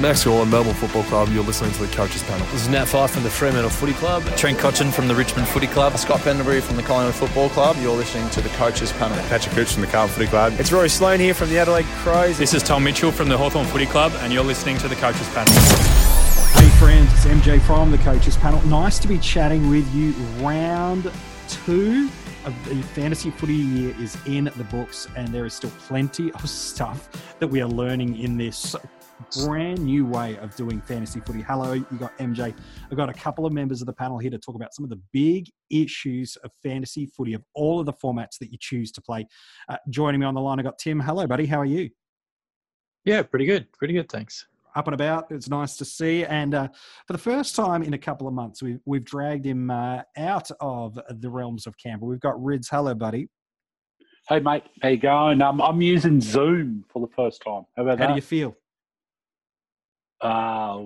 [0.00, 1.28] Max Gawn, Melbourne Football Club.
[1.30, 2.46] You're listening to the Coaches Panel.
[2.46, 4.24] This is Nat Fyfe from the Fremantle Footy Club.
[4.36, 5.96] Trent Cotchin from the Richmond Footy Club.
[5.98, 7.76] Scott Pendlebury from the Collingwood Football Club.
[7.78, 9.16] You're listening to the Coaches Panel.
[9.28, 10.54] Patrick Cooch from the Carlton Footy Club.
[10.58, 12.38] It's Rory Sloane here from the Adelaide Crows.
[12.38, 15.28] This is Tom Mitchell from the Hawthorn Footy Club, and you're listening to the Coaches
[15.28, 15.52] Panel.
[15.52, 18.64] Hey friends, it's MJ from the Coaches Panel.
[18.66, 20.12] Nice to be chatting with you.
[20.44, 21.12] Round
[21.48, 22.08] two
[22.44, 26.48] of the fantasy footy year is in the books, and there is still plenty of
[26.48, 28.74] stuff that we are learning in this
[29.44, 31.42] brand new way of doing fantasy footy.
[31.42, 32.54] Hello, you got MJ.
[32.90, 34.90] I've got a couple of members of the panel here to talk about some of
[34.90, 39.02] the big issues of fantasy footy of all of the formats that you choose to
[39.02, 39.26] play.
[39.68, 41.00] Uh, joining me on the line, I've got Tim.
[41.00, 41.46] Hello, buddy.
[41.46, 41.90] How are you?
[43.04, 43.70] Yeah, pretty good.
[43.72, 44.08] Pretty good.
[44.10, 45.30] Thanks up and about.
[45.30, 46.24] It's nice to see.
[46.24, 46.68] And uh,
[47.06, 50.50] for the first time in a couple of months, we've, we've dragged him uh, out
[50.60, 52.08] of the realms of Canberra.
[52.08, 52.68] We've got Rids.
[52.68, 53.28] Hello, buddy.
[54.28, 54.64] Hey, mate.
[54.82, 55.42] How you going?
[55.42, 57.64] Um, I'm using Zoom for the first time.
[57.76, 58.02] How about How that?
[58.02, 58.56] How do you feel?
[60.22, 60.78] Uh,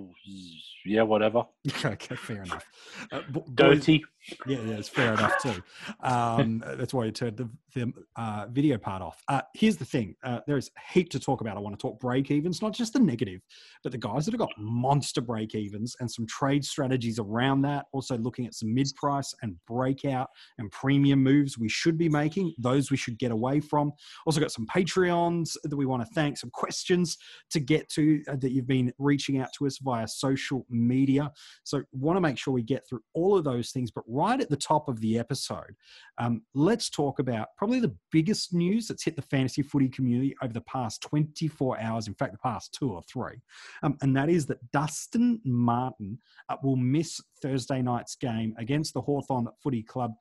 [0.87, 1.45] yeah, whatever.
[1.85, 2.65] okay, fair enough.
[3.13, 4.05] Uh, boys- Dirty.
[4.47, 5.63] Yeah, yeah, it's fair enough too.
[6.01, 9.23] Um, that's why you turned the, the uh, video part off.
[9.29, 11.57] Uh, here's the thing: uh, there is heap to talk about.
[11.57, 13.41] I want to talk break evens, not just the negative,
[13.85, 17.87] but the guys that have got monster break evens and some trade strategies around that.
[17.93, 22.53] Also, looking at some mid price and breakout and premium moves we should be making.
[22.59, 23.93] Those we should get away from.
[24.27, 26.37] Also, got some Patreons that we want to thank.
[26.37, 27.17] Some questions
[27.51, 31.33] to get to uh, that you've been reaching out to us via social media.
[31.65, 33.91] So, want to make sure we get through all of those things.
[33.91, 35.75] But right at the top of the episode,
[36.19, 40.53] um, let's talk about probably the biggest news that's hit the fantasy footy community over
[40.53, 42.09] the past 24 hours.
[42.09, 43.41] In fact, the past two or three,
[43.83, 49.01] um, and that is that Dustin Martin uh, will miss Thursday night's game against the
[49.01, 50.13] Hawthorn Footy Club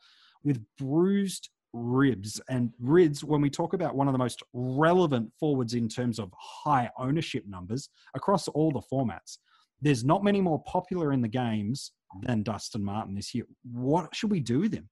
[0.44, 5.73] with bruised ribs and rids when we talk about one of the most relevant forwards
[5.73, 9.38] in terms of high ownership numbers across all the formats
[9.86, 11.91] there's not many more popular in the games
[12.23, 13.45] than Dustin Martin this year.
[13.72, 14.89] What should we do with him?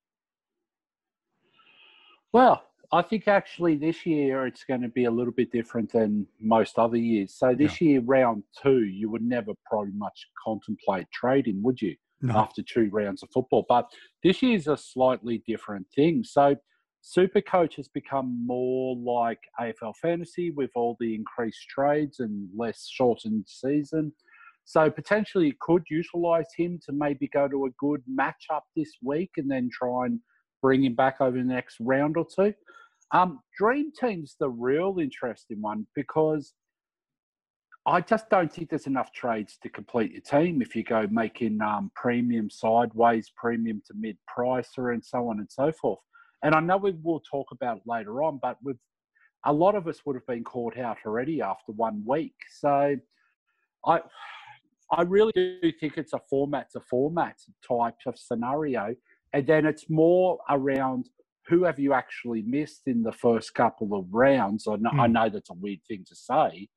[2.32, 6.28] Well, I think actually this year it's going to be a little bit different than
[6.40, 7.34] most other years.
[7.34, 11.96] So this year, round two, you would never probably much contemplate trading, would you?
[12.22, 12.38] No.
[12.38, 13.92] After two rounds of football, but
[14.24, 16.24] this year's a slightly different thing.
[16.24, 16.56] So,
[17.02, 22.88] Super Coach has become more like AFL fantasy with all the increased trades and less
[22.90, 24.14] shortened season.
[24.66, 29.32] So potentially you could utilise him to maybe go to a good matchup this week
[29.38, 30.20] and then try and
[30.62, 32.54] bring him back over the next round or two.
[33.12, 36.54] Um, Dream Team's the real interesting one because
[37.86, 41.62] I just don't think there's enough trades to complete your team if you go making
[41.62, 46.00] um, premium sideways, premium to mid pricer, and so on and so forth.
[46.44, 48.78] And I know we will talk about it later on, but with
[49.46, 52.36] a lot of us would have been caught out already after one week.
[52.60, 52.96] So
[53.86, 54.00] I
[54.98, 57.38] I really do think it's a format to format
[57.68, 58.96] type of scenario.
[59.34, 61.10] And then it's more around
[61.48, 64.68] who have you actually missed in the first couple of rounds.
[64.68, 65.14] I know, I hmm.
[65.14, 66.70] know that's a weird thing to say.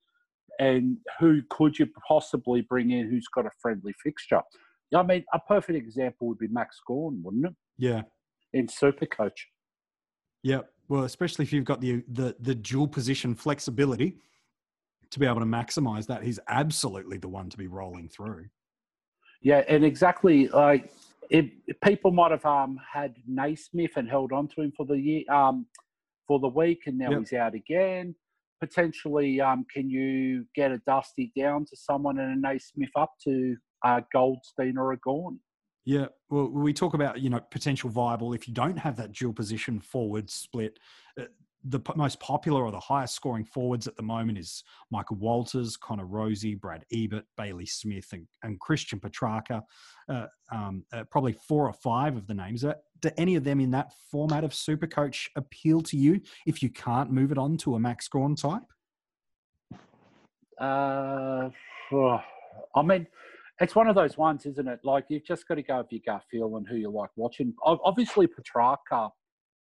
[0.58, 4.40] And who could you possibly bring in who's got a friendly fixture?
[4.94, 7.54] I mean, a perfect example would be Max Gawn, wouldn't it?
[7.76, 8.02] Yeah.
[8.52, 9.44] In Supercoach.
[10.42, 10.60] Yeah.
[10.88, 14.18] Well, especially if you've got the the the dual position flexibility
[15.10, 18.46] to be able to maximize that, he's absolutely the one to be rolling through.
[19.42, 20.92] Yeah, and exactly like
[21.30, 24.98] if, if people might have um, had Naismith and held on to him for the
[24.98, 25.66] year um,
[26.26, 27.18] for the week, and now Yep.
[27.20, 28.14] he's out again.
[28.60, 33.56] Potentially, um, can you get a Dusty down to someone and a Naismith up to
[33.84, 35.38] uh, Goldstein or a Gawn?
[35.84, 39.32] Yeah, well, we talk about you know potential viable if you don't have that dual
[39.32, 40.78] position forward split.
[41.68, 46.06] The most popular or the highest scoring forwards at the moment is Michael Walters, Connor
[46.06, 49.62] Rozee, Brad Ebert, Bailey Smith, and, and Christian Petrarca.
[50.08, 52.64] Uh, um, uh, probably four or five of the names.
[52.64, 56.62] Uh, do any of them in that format of super coach appeal to you if
[56.62, 58.62] you can't move it on to a Max Gawn type?
[60.60, 61.50] Uh,
[62.74, 63.06] I mean,
[63.60, 64.80] it's one of those ones, isn't it?
[64.84, 67.54] Like you've just got to go with your gut feel and who you like watching.
[67.62, 69.10] Obviously, Petrarca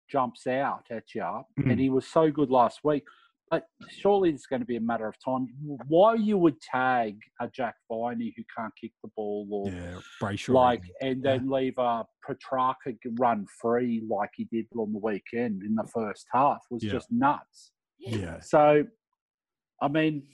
[0.07, 1.71] jumps out at you, Mhm.
[1.71, 3.04] and he was so good last week.
[3.50, 5.48] But surely it's going to be a matter of time.
[5.88, 10.54] Why you would tag a Jack Viney who can't kick the ball, or Yeah, Brayshaw.
[10.54, 15.75] like, and then leave a Petrarca run free like he did on the weekend in
[15.75, 16.92] the first half was Yeah.
[16.92, 17.71] just nuts.
[18.00, 18.86] yeah, So,
[19.81, 20.27] I mean,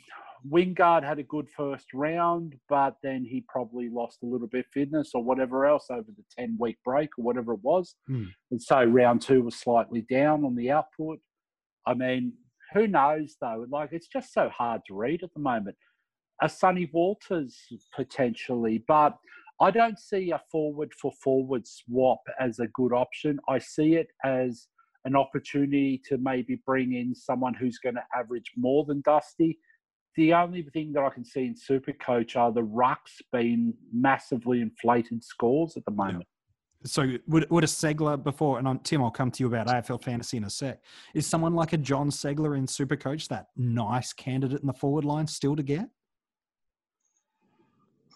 [0.50, 4.72] Wingard had a good first round, but then he probably lost a little bit of
[4.74, 7.96] fitness or whatever else over the 10 week break or whatever it was.
[8.08, 8.26] Hmm.
[8.52, 11.20] And so round two was slightly down on the output.
[11.88, 12.34] I mean,
[12.74, 13.66] who knows though?
[13.70, 15.78] Like, it's just so hard to read at the moment.
[16.42, 17.58] a Sonny Walters
[17.96, 19.18] potentially, but
[19.62, 23.40] I don't see a forward for forward swap as a good option.
[23.48, 24.68] I see it as
[25.06, 29.60] an opportunity to maybe bring in someone who's going to average more than Dusty.
[30.16, 35.24] The only thing that I can see in Supercoach are the rucks being massively inflated
[35.24, 36.26] scores at the moment.
[36.86, 40.04] So would, would a Ceglar before, and I'm, Tim, I'll come to you about AFL
[40.04, 40.82] fantasy in a sec.
[41.14, 45.26] Is someone like a Jon Ceglar in Supercoach that nice candidate in the forward line
[45.26, 45.90] still to get?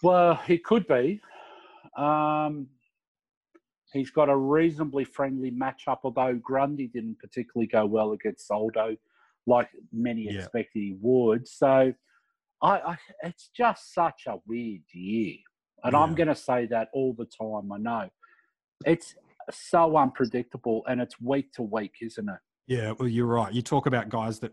[0.02, 1.20] Well, he could be.
[1.96, 2.68] Um,
[3.92, 8.96] he's got a reasonably friendly matchup, although Grundy didn't particularly go well against Soldo,
[9.48, 10.32] like many Yeah.
[10.32, 11.48] expected he would.
[11.48, 11.92] So,
[12.62, 15.36] I, I it's just such a weird year,
[15.84, 17.70] and I'm going to say that all the time.
[17.72, 18.08] I know
[18.84, 19.14] it's
[19.50, 22.38] so unpredictable, and it's week to week, isn't it?
[22.66, 23.52] Yeah, well, you're right.
[23.52, 24.52] You talk about guys that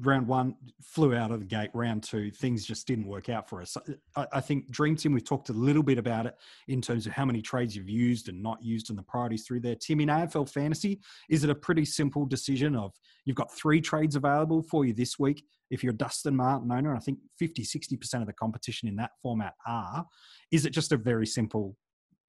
[0.00, 3.60] round one flew out of the gate, round two, things just didn't work out for
[3.60, 3.76] us.
[4.16, 6.36] I, I think Dream Team, we've talked a little bit about it
[6.68, 9.60] in terms of how many trades you've used and not used and the priorities through
[9.60, 9.74] there.
[9.74, 12.92] Tim, in AFL fantasy, is it a pretty simple decision of
[13.24, 15.44] you've got three trades available for you this week?
[15.70, 19.10] If you're Dustin Martin owner, and I think 50, 60% of the competition in that
[19.22, 20.06] format are,
[20.50, 21.76] is it just a very simple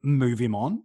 [0.04, 0.84] move him on?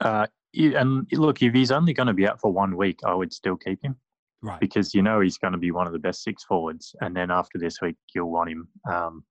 [0.00, 3.32] Uh, and look, if he's only going to be out for one week, I would
[3.32, 3.96] still keep him
[4.44, 4.60] Right.
[4.60, 6.94] because you know he's going to be one of the best six forwards.
[7.00, 9.24] And then after this week, you'll want him, um,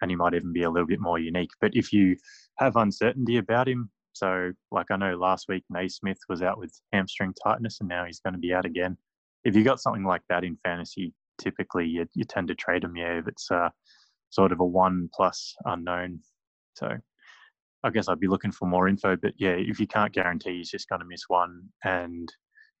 [0.00, 1.50] and he might even be a little bit more unique.
[1.60, 2.16] But if you
[2.58, 7.34] have uncertainty about him, so like I know last week Naismith was out with hamstring
[7.42, 8.96] tightness, and now he's going to be out again.
[9.42, 12.94] If you got something like that in fantasy, typically you, you tend to trade him.
[12.96, 13.70] Yeah, if it's uh,
[14.28, 16.20] sort of a one plus unknown.
[16.74, 16.96] So
[17.82, 19.16] I guess I'd be looking for more info.
[19.16, 22.32] But yeah, if you can't guarantee he's just going to miss one and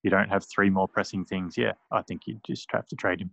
[0.02, 3.20] you don't have three more pressing things, yeah, I think you just have to trade
[3.20, 3.30] him.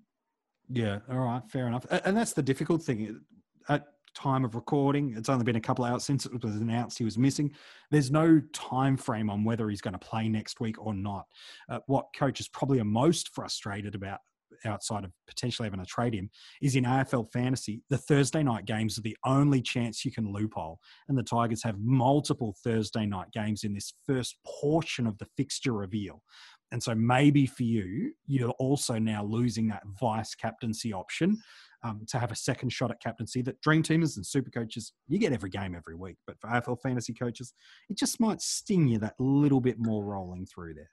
[0.70, 1.86] Yeah, all right, fair enough.
[1.90, 3.22] And that's the difficult thing.
[3.70, 6.98] At time of recording, it's only been a couple of hours since it was announced
[6.98, 7.52] he was missing.
[7.92, 11.26] There's no time frame on whether he's going to play next week or not.
[11.70, 14.20] Uh, what coaches probably are most frustrated about
[14.66, 16.30] outside of potentially having to trade him
[16.62, 20.80] is in AFL fantasy, the Thursday night games are the only chance you can loophole.
[21.08, 25.74] And the Tigers have multiple Thursday night games in this first portion of the fixture
[25.74, 26.24] reveal.
[26.72, 31.38] And so maybe for you, you're also now losing that vice captaincy option
[31.84, 35.18] um, to have a second shot at captaincy that dream teamers and super coaches, you
[35.20, 36.18] get every game every week.
[36.26, 37.54] But for AFL fantasy coaches,
[37.90, 40.92] it just might sting you that little bit more rolling through there.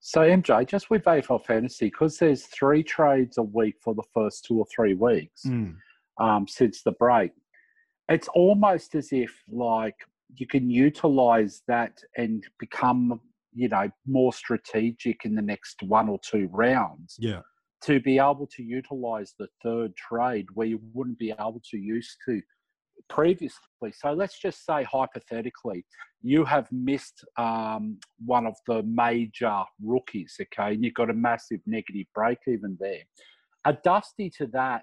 [0.00, 4.44] So MJ, just with AFL fantasy, because there's three trades a week for the first
[4.44, 5.44] two or three weeks
[6.20, 7.32] um, since the break,
[8.08, 9.96] it's almost as if like
[10.36, 13.20] you can utilize that and become,
[13.58, 17.42] you know, more strategic in the next one or two rounds Yeah.
[17.82, 22.16] to be able to utilize the third trade where you wouldn't be able to use
[22.26, 22.40] to
[23.08, 23.90] previously.
[23.92, 25.84] So let's just say hypothetically,
[26.22, 31.60] you have missed um, one of the major rookies, okay, and you've got a massive
[31.66, 33.02] negative break even there.
[33.64, 34.82] A dusty to that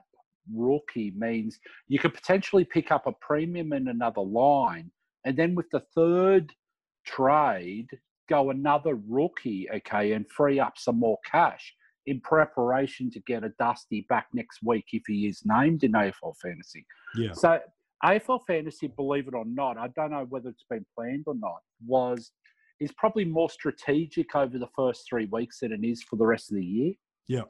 [0.53, 4.91] rookie means you could potentially pick up a premium in another line,
[5.25, 6.51] and then with the third
[7.05, 7.87] trade,
[8.29, 11.73] go another rookie, okay, and free up some more cash
[12.05, 16.35] in preparation to get a dusty back next week if he is named in AFL
[16.41, 16.85] fantasy.
[17.15, 17.33] Yeah.
[17.33, 17.59] So
[18.03, 21.59] AFL fantasy, believe it or not, I don't know whether it's been planned or not,
[21.85, 22.31] was
[22.79, 26.51] is probably more strategic over the first three weeks than it is for the rest
[26.51, 26.93] of the year.
[27.27, 27.43] Yeah.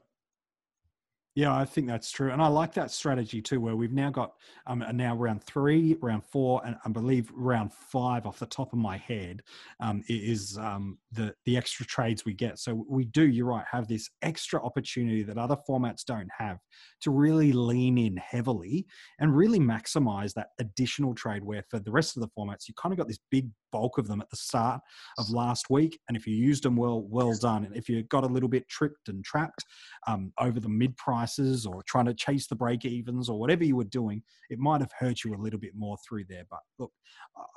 [1.38, 3.60] Yeah, I think that's true, and I like that strategy too.
[3.60, 4.36] Where we've now got
[4.68, 8.80] um, now round three, round four, and I believe round five, off the top of
[8.80, 9.42] my head,
[9.82, 12.58] um, is um, the the extra trades we get.
[12.58, 16.60] So we do, you're right, have this extra opportunity that other formats don't have
[17.02, 18.86] to really lean in heavily
[19.20, 21.44] and really maximize that additional trade.
[21.44, 24.08] Where for the rest of the formats, you kind of got this big bulk of
[24.08, 24.80] them at the start
[25.18, 27.66] of last week, and if you used them well, well done.
[27.66, 29.66] And if you got a little bit tripped and trapped
[30.08, 33.76] um, over the mid prices or trying to chase the break evens or whatever you
[33.76, 36.46] were doing, it might have hurt you a little bit more through there.
[36.50, 36.94] But look,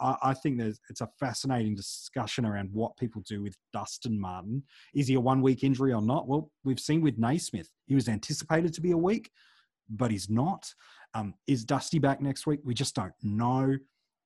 [0.00, 4.64] I, I think there's it's a fascinating discussion around what people do with Dustin Martin.
[4.96, 6.26] Is he a one week injury or not?
[6.26, 9.30] Well, we've seen with Naismith, he was anticipated to be a week,
[9.88, 10.74] but he's not.
[11.14, 12.60] Um, is Dusty back next week?
[12.64, 13.76] We just don't know.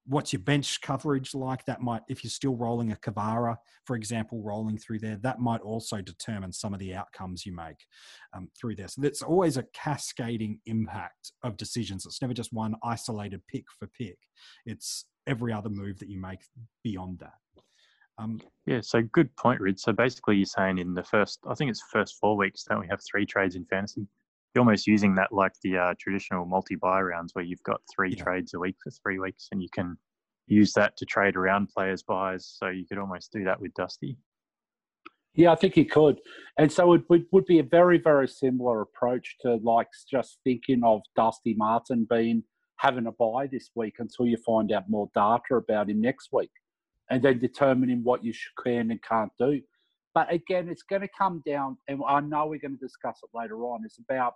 [0.04, 1.64] What's your bench coverage like?
[1.64, 5.60] That might, if you're still rolling a Kavara, for example, rolling through there, that might
[5.60, 7.86] also determine some of the outcomes you make
[8.34, 8.88] um, through there.
[8.88, 12.04] So that's always a cascading impact of decisions.
[12.04, 14.18] It's never just one isolated pick for pick.
[14.66, 16.40] It's every other move that you make
[16.82, 17.34] beyond that.
[18.18, 19.78] Um, Yeah, so good point, Rid.
[19.78, 22.88] So basically, you're saying in the first, I think it's first four weeks, don't we
[22.88, 24.06] have three trades in fantasy?
[24.54, 28.22] You're almost using that like the uh, traditional multi-bye rounds where you've got three Yeah.
[28.22, 29.96] trades a week for three weeks, and you can
[30.46, 32.46] use that to trade around players' byes.
[32.46, 34.18] So you could almost do that with Dusty.
[35.34, 36.20] Yeah, I think he could.
[36.58, 40.82] And so it would, would be a very, very similar approach to like just thinking
[40.84, 42.42] of Dusty Martin being
[42.76, 46.50] having a bye this week until you find out more data about him next week
[47.08, 49.62] and then determining what you can and can't do.
[50.14, 53.36] But again, it's going to come down, and I know we're going to discuss it
[53.36, 53.82] later on.
[53.84, 54.34] It's about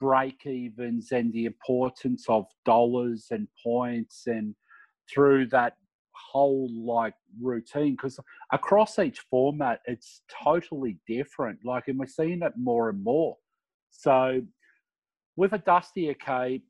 [0.00, 4.54] break evens and the importance of dollars and points and
[5.12, 5.76] through that
[6.12, 8.18] whole like routine because
[8.52, 13.36] across each format it's totally different like and we're seeing it more and more
[13.90, 14.40] so
[15.36, 16.60] with a dusty okay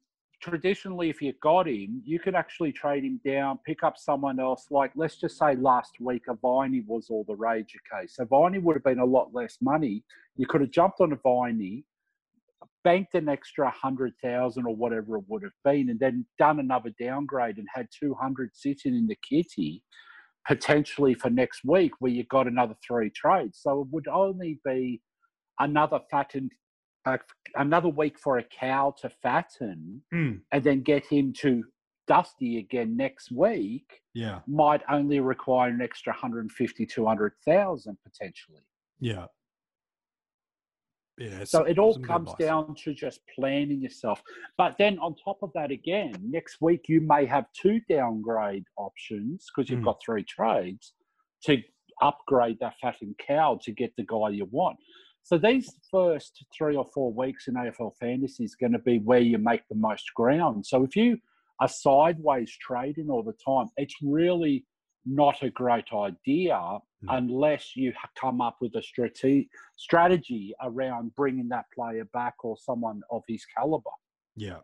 [0.51, 4.67] traditionally if you got him you could actually trade him down pick up someone else.
[4.71, 8.07] Like let's just say last week a Viney was all the rage okay?
[8.07, 10.05] So Viney would have been a lot less money.
[10.37, 11.85] You could have jumped on a Viney
[12.85, 16.91] banked an extra hundred thousand or whatever it would have been, and then done another
[17.01, 19.83] downgrade and had two hundred sitting in the kitty,
[20.47, 23.59] potentially for next week, where you got another three trades.
[23.63, 25.01] So it would only be
[25.59, 26.51] another fatten,
[27.07, 27.19] uh,
[27.57, 30.41] another week for a cow to fatten, Mm.
[30.53, 31.65] and then get him to
[32.07, 34.03] Dusty again next week.
[34.15, 34.41] Yeah.
[34.47, 38.61] Might only require an extra 150, 200,000 potentially.
[39.01, 39.27] Yeah.
[41.17, 41.45] Yeah.
[41.45, 44.21] So it all comes down to just planning yourself.
[44.59, 49.47] But then on top of that, again, next week you may have two downgrade options
[49.55, 49.85] because you've Mm.
[49.85, 50.95] got three trades
[51.45, 51.63] to
[52.03, 54.79] upgrade that fattened cow to get the guy you want.
[55.25, 59.21] So these first three or four weeks in AFL fantasy is going to be where
[59.21, 60.67] you make the most ground.
[60.67, 61.17] So if you
[61.61, 64.67] are sideways trading all the time, it's really
[65.07, 66.81] not a great idea mm.
[67.09, 73.01] unless you come up with a strate- strategy around bringing that player back or someone
[73.11, 73.91] of his caliber.
[74.37, 74.59] Yeah.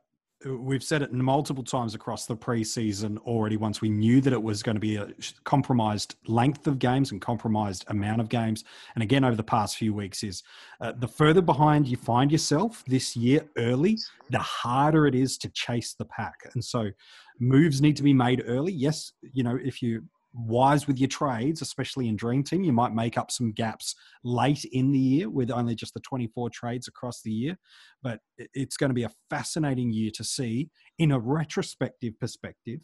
[0.46, 3.58] We've said it multiple times across the preseason already.
[3.58, 5.08] Once we knew that it was going to be a
[5.44, 9.92] compromised length of games and compromised amount of games, and again over the past few
[9.92, 10.42] weeks, is
[10.80, 13.98] uh, the further behind you find yourself this year early,
[14.30, 16.36] the harder it is to chase the pack.
[16.54, 16.90] And so,
[17.38, 18.72] moves need to be made early.
[18.72, 22.94] Yes, you know if you wise with your trades, especially in Dream Team, you might
[22.94, 23.94] make up some gaps
[24.24, 27.58] late in the year with only just the 24 trades across the year.
[28.02, 28.20] But
[28.54, 32.80] it's going to be a fascinating year to see in a retrospective perspective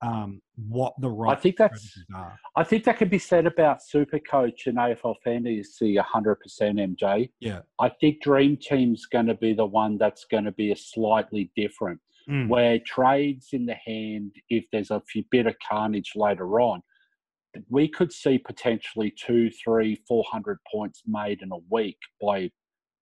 [0.00, 2.38] um, what the right I think that's are.
[2.56, 7.30] I think that can be said about Supercoach and AFL Fantasy 100% MJ.
[7.40, 7.60] Yeah.
[7.80, 11.50] I think Dream Team's going to be the one that's going to be a slightly
[11.56, 12.00] different.
[12.28, 12.48] Mm.
[12.48, 16.82] where trades in the hand, if there's a few bit of carnage later on,
[17.70, 22.50] we could see potentially two, three, four hundred points made in a week by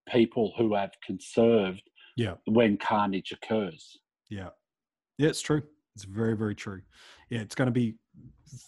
[0.09, 1.83] people who have conserved
[2.17, 2.35] Yeah.
[2.47, 3.99] when carnage occurs.
[4.31, 4.51] Yeah.
[5.19, 5.63] Yeah, it's true.
[5.97, 6.83] It's very, very true.
[7.31, 7.97] Yeah, it's going to be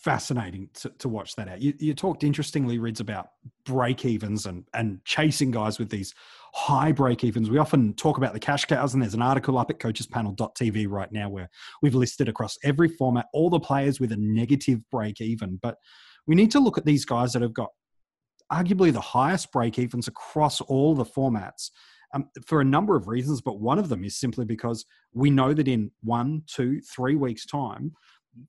[0.03, 1.63] fascinating to, to watch that out.
[1.63, 3.29] You, you talked interestingly, Rids, about
[3.65, 6.15] break evens and, and chasing guys with these
[6.55, 7.51] high break evens.
[7.51, 11.11] We often talk about the cash cows, and there's an article up at coachespanel.tv right
[11.13, 11.49] now where
[11.83, 15.59] we've listed across every format all the players with a negative break even.
[15.63, 15.77] But
[16.27, 17.71] we need to look at these guys that have got
[18.53, 21.71] arguably the highest break evens across all the formats
[22.15, 25.53] um, for a number of reasons, but one of them is simply because we know
[25.53, 27.93] that in one, two, three weeks' time,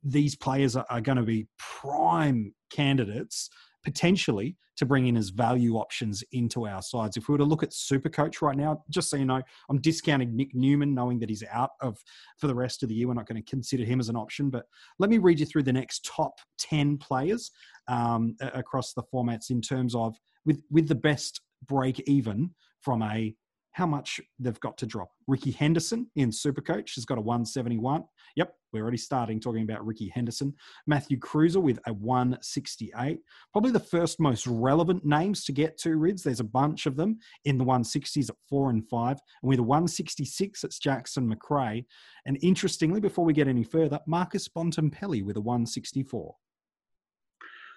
[0.03, 3.50] these players are, are going to be prime candidates
[3.83, 7.17] potentially to bring in as value options into our sides.
[7.17, 10.36] If we were to look at Supercoach right now, just so you know, I'm discounting
[10.36, 11.98] Nick Newman, knowing that he's out of
[12.38, 13.07] for the rest of the year.
[13.07, 14.50] We're not going to consider him as an option.
[14.50, 14.65] But
[14.98, 17.51] let me read you through the next top ten players
[17.88, 23.36] um, across the formats in terms of with with the best break even from a
[23.74, 25.09] how much they've got to drop.
[25.27, 28.03] Ricky Henderson in Supercoach has got a 171.
[28.36, 30.54] Yep, we're already starting talking about Ricky Henderson.
[30.88, 33.20] Matthew Kreuzer with a 168.
[33.52, 36.24] Probably the first most relevant names to get to, Rids.
[36.24, 39.20] There's a bunch of them in the 160s at four and five.
[39.42, 41.86] And with a 166, it's Jackson Macrae.
[42.26, 46.36] And interestingly, before we get any further, Marcus Bontempelli with a 164.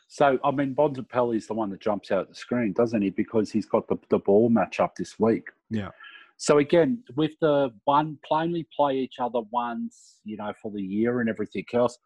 [0.09, 3.09] So, I mean, Bontempelli is the one that jumps out at the screen, doesn't he?
[3.09, 5.49] Because he's got the, the ball match up this week.
[5.71, 5.89] Yeah.
[6.39, 11.21] So again, with the one plainly play each other once, you know, for the year
[11.21, 11.97] and everything else.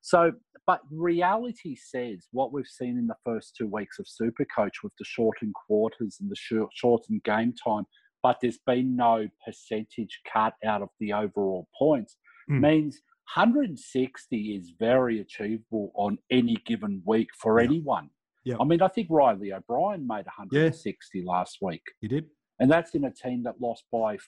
[0.00, 0.32] So,
[0.66, 5.04] but reality says what we've seen in the first two weeks of Supercoach with the
[5.04, 7.84] shortened quarters and the short, shortened game time,
[8.22, 12.16] but there's been no percentage cut out of the overall points,
[12.50, 12.60] Mm.
[12.60, 13.00] means
[13.36, 17.66] 160 is very achievable on any given week for Yeah.
[17.68, 18.10] anyone.
[18.44, 18.56] Yeah.
[18.60, 21.82] I mean, I think Riley O'Brien made 160 last week.
[22.00, 22.28] He did.
[22.60, 24.18] And that's in a team that lost by,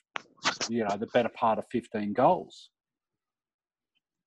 [0.69, 2.69] you know, the better part of 15 goals.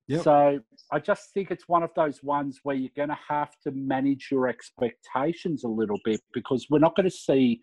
[0.07, 0.23] Yep.
[0.23, 0.59] So
[0.91, 4.29] I just think it's one of those ones where you're going to have to manage
[4.31, 7.61] your expectations a little bit because we're not going to see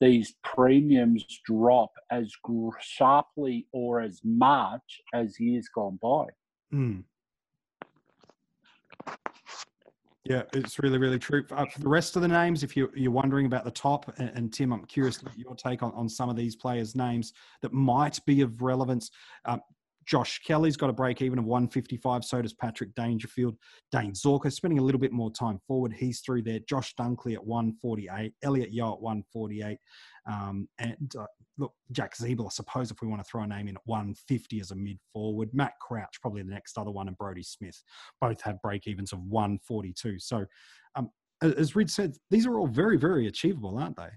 [0.00, 2.32] these premiums drop as
[2.80, 6.24] sharply or as much as years gone by.
[6.74, 7.04] Mm.
[10.24, 11.44] Yeah, it's really, really true.
[11.50, 14.30] Uh, for the rest of the names, if you're, you're wondering about the top, and,
[14.34, 17.72] and Tim, I'm curious about your take on, on some of these players' names that
[17.72, 19.10] might be of relevance.
[19.46, 19.60] Um,
[20.06, 22.24] Josh Kelly's got a break even of 155.
[22.24, 23.56] So does Patrick Dangerfield.
[23.90, 25.92] Dane Zorko spending a little bit more time forward.
[25.92, 26.60] He's through there.
[26.68, 28.32] Josh Dunkley at 148.
[28.42, 29.78] Elliot Yeo at 148.
[30.26, 31.26] Um, and uh,
[31.58, 34.60] look, Jack Ziebell, I suppose, if we want to throw a name in at 150
[34.60, 35.50] as a mid forward.
[35.52, 37.82] Matt Crouch, probably the next other one, and Brodie Smith
[38.20, 40.18] both have break evens of 142.
[40.18, 40.44] So,
[40.96, 41.10] um,
[41.42, 44.10] as Reed said, these are all very, very achievable, aren't they?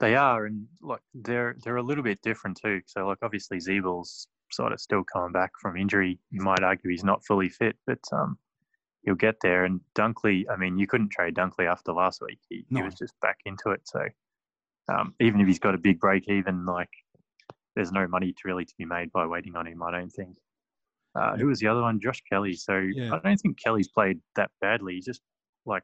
[0.00, 2.80] They are, and like they're they're a little bit different too.
[2.86, 6.18] So like obviously Ziebell's sort of still coming back from injury.
[6.30, 8.36] You might argue he's not fully fit, but um,
[9.04, 9.64] he'll get there.
[9.64, 12.40] And Dunkley, I mean, you couldn't trade Dunkley after last week.
[12.48, 12.80] He, no.
[12.80, 13.82] he was just back into it.
[13.84, 14.00] So
[14.92, 16.90] um, even if he's got a big break even, like
[17.74, 19.82] there's no money to really to be made by waiting on him.
[19.82, 20.36] I don't think.
[21.14, 22.00] Uh, who was the other one?
[22.00, 22.54] Josh Kelly.
[22.54, 23.14] So yeah.
[23.14, 24.94] I don't think Kelly's played that badly.
[24.94, 25.20] He's just
[25.66, 25.82] like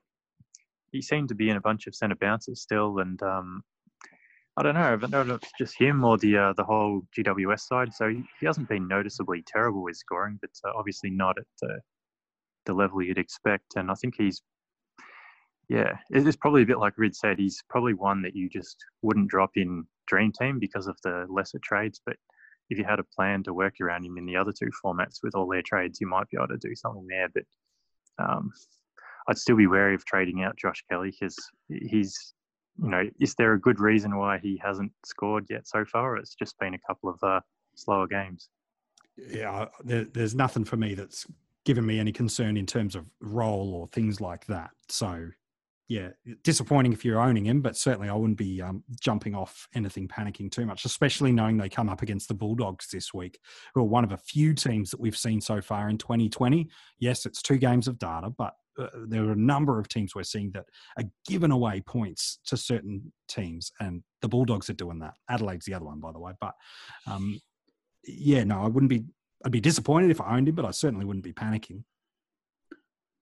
[0.92, 3.62] he seemed to be in a bunch of centre bounces still, and um,
[4.56, 4.94] I don't know.
[4.94, 7.92] I don't know if it's just him or the uh, the whole GWS side.
[7.94, 11.80] So he, he hasn't been noticeably terrible with scoring, but uh, obviously not at the
[12.66, 13.76] the level you'd expect.
[13.76, 14.42] And I think he's,
[15.68, 17.38] yeah, it's probably a bit like Rid said.
[17.38, 21.58] He's probably one that you just wouldn't drop in Dream Team because of the lesser
[21.62, 22.00] trades.
[22.04, 22.16] But
[22.70, 25.34] if you had a plan to work around him in the other two formats with
[25.34, 27.28] all their trades, you might be able to do something there.
[27.34, 27.44] But
[28.18, 28.50] um,
[29.28, 31.36] I'd still be wary of trading out Josh Kelly because
[31.68, 32.34] he's
[32.80, 36.16] you know, is there a good reason why he hasn't scored yet so far?
[36.16, 37.40] it's just been a couple of uh,
[37.74, 38.48] slower games.
[39.16, 41.26] Yeah, there, there's nothing for me that's
[41.64, 44.70] given me any concern in terms of role or things like that.
[44.88, 45.28] So,
[45.88, 46.10] yeah,
[46.44, 50.50] disappointing if you're owning him, but certainly I wouldn't be um, jumping off anything, panicking
[50.50, 53.38] too much, especially knowing they come up against the Bulldogs this week,
[53.74, 56.68] who are one of a few teams that we've seen so far in 2020.
[56.98, 60.24] Yes, it's two games of data, but uh, there are a number of teams we're
[60.24, 60.66] seeing that
[60.98, 65.14] are giving away points to certain teams, and the Bulldogs are doing that.
[65.30, 66.32] Adelaide's the other one, by the way.
[66.38, 66.52] But
[67.06, 67.40] um,
[68.04, 69.04] yeah, no, I wouldn't be.
[69.44, 71.84] I'd be disappointed if I owned him, but I certainly wouldn't be panicking.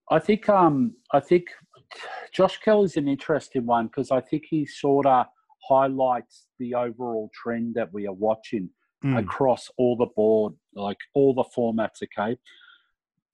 [0.09, 1.47] I think um, I think
[2.33, 5.25] Josh Kelly's an interesting one because I think he sort of
[5.67, 8.69] highlights the overall trend that we are watching
[9.03, 9.17] mm.
[9.17, 12.03] across all the board, like all the formats.
[12.03, 12.37] Okay,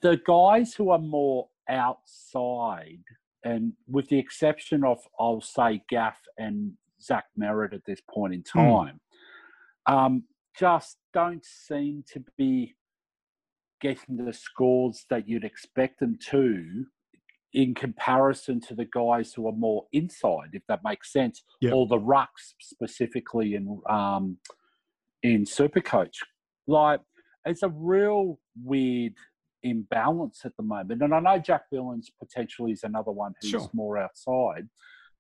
[0.02, 3.04] the guys who are more outside,
[3.44, 8.44] and with the exception of, I'll say, Gaff and Zach Merrett at this point in
[8.54, 8.60] hmm.
[8.60, 9.00] time,
[9.88, 9.94] mm.
[9.94, 10.24] um,
[10.58, 12.76] just don't seem to be
[13.82, 16.86] getting the scores that you'd expect them to
[17.54, 21.74] in comparison to the guys who are more inside, if that makes sense, yep.
[21.74, 24.38] or the rucks specifically in um,
[25.22, 26.16] in Supercoach.
[26.68, 27.02] Like,
[27.46, 29.14] it's a real weird
[29.64, 31.02] imbalance at the moment.
[31.02, 33.70] And I know Jack Billings potentially is another one who's sure.
[33.74, 34.68] more outside,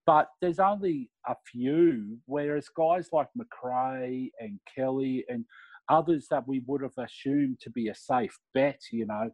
[0.06, 5.46] but there's only a few, whereas guys like Macrae and Kelly and
[5.89, 9.30] others that we would have assumed to be a safe bet, you know,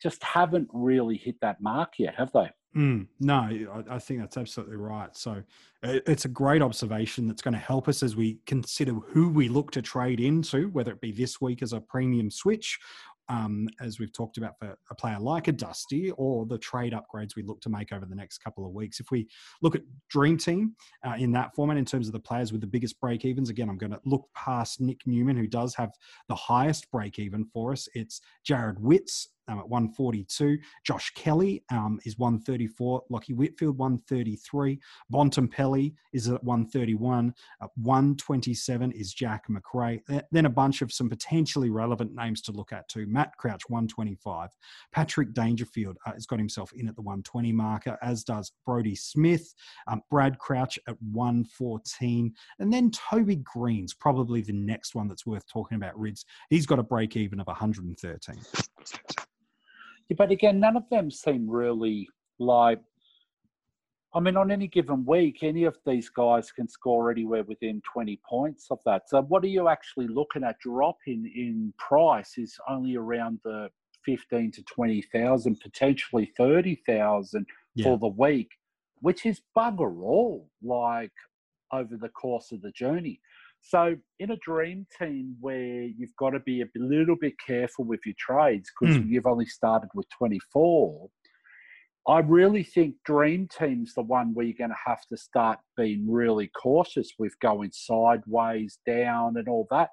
[0.00, 2.50] just haven't really hit that mark yet, have they?
[2.76, 5.16] Mm, no, I, think that's absolutely right.
[5.16, 5.42] So
[5.82, 9.48] it, it's a great observation that's going to help us as we consider who we
[9.48, 12.78] look to trade into, whether it be this week as a premium switch
[13.30, 17.36] um, as we've talked about for a player like a Dusty or the trade upgrades
[17.36, 18.98] we look to make over the next couple of weeks.
[18.98, 19.28] If we
[19.62, 20.74] look at Dream Team
[21.06, 23.68] uh, in that format in terms of the players with the biggest break evens, again,
[23.68, 25.92] I'm going to look past Nick Newman, who does have
[26.28, 27.88] the highest break even for us.
[27.94, 30.58] It's Jarrod Witts um, at 142.
[30.84, 33.04] Josh Kelly um, is 134.
[33.10, 34.78] Lachie Whitfield, 133.
[35.12, 37.34] Bontempelli is at 131.
[37.60, 40.02] At 127 is Jack Macrae.
[40.30, 43.06] Then a bunch of some potentially relevant names to look at too.
[43.06, 44.50] Matt Crouch, 125.
[44.92, 49.54] Patrick Dangerfield uh, has got himself in at the 120 marker, as does Brodie Smith.
[49.88, 52.32] Um, Brad Crouch at 114.
[52.60, 56.24] And then Toby Greene's probably the next one that's worth talking about, Rids.
[56.48, 58.38] He's got a break even of 113
[60.16, 62.80] but again, none of them seem really like.
[64.12, 68.20] I mean, on any given week, any of these guys can score anywhere within 20
[68.28, 69.08] points of that.
[69.08, 70.58] So, what are you actually looking at?
[70.58, 73.68] Drop in in price is only around the
[74.04, 77.84] 15 to 20,000, potentially 30,000 yeah.
[77.84, 78.50] for the week,
[79.00, 80.48] which is bugger all.
[80.60, 81.12] Like,
[81.72, 83.20] over the course of the journey.
[83.62, 88.00] So, in a dream team where you've got to be a little bit careful with
[88.06, 89.08] your trades because Mm.
[89.08, 91.10] you've only started with 24,
[92.08, 96.10] I really think dream team's the one where you're going to have to start being
[96.10, 99.90] really cautious with going sideways, down, and all that.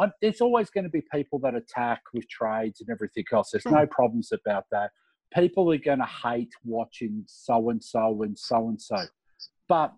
[0.00, 3.50] I, there's always going to be people that attack with trades and everything else.
[3.50, 4.92] There's no problems about that.
[5.34, 9.04] People are going to hate watching so and so and so and so,
[9.68, 9.92] but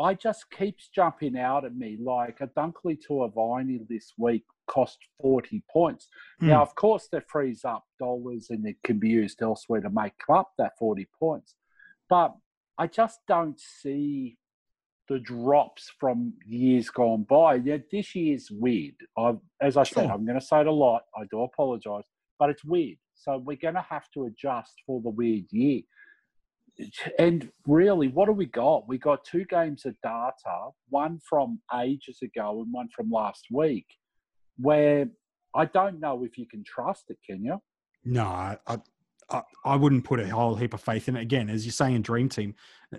[0.00, 4.44] I just keeps jumping out at me like a Dunkley to a Viney this week
[4.66, 6.08] cost 40 points.
[6.40, 6.62] Now, Hmm.
[6.62, 10.52] of course, that frees up dollars and it can be used elsewhere to make up
[10.58, 11.54] that 40 points.
[12.08, 12.34] But
[12.78, 14.38] I just don't see
[15.08, 17.56] the drops from years gone by.
[17.56, 18.94] Yeah, this year's weird.
[19.18, 21.02] I've, as I said, I'm going to say it a lot.
[21.16, 22.06] I do apologise,
[22.38, 22.96] but it's weird.
[23.14, 25.82] So we're going to have to adjust for the weird year.
[27.18, 28.88] And really, what do we got?
[28.88, 33.86] We got two games of data, one from ages ago and one from last week,
[34.58, 35.06] where
[35.54, 37.60] I don't know if you can trust it, can you?
[38.04, 38.56] No, I,
[39.30, 41.22] I, I wouldn't put a whole heap of faith in it.
[41.22, 42.54] Again, as you say in Dream Team,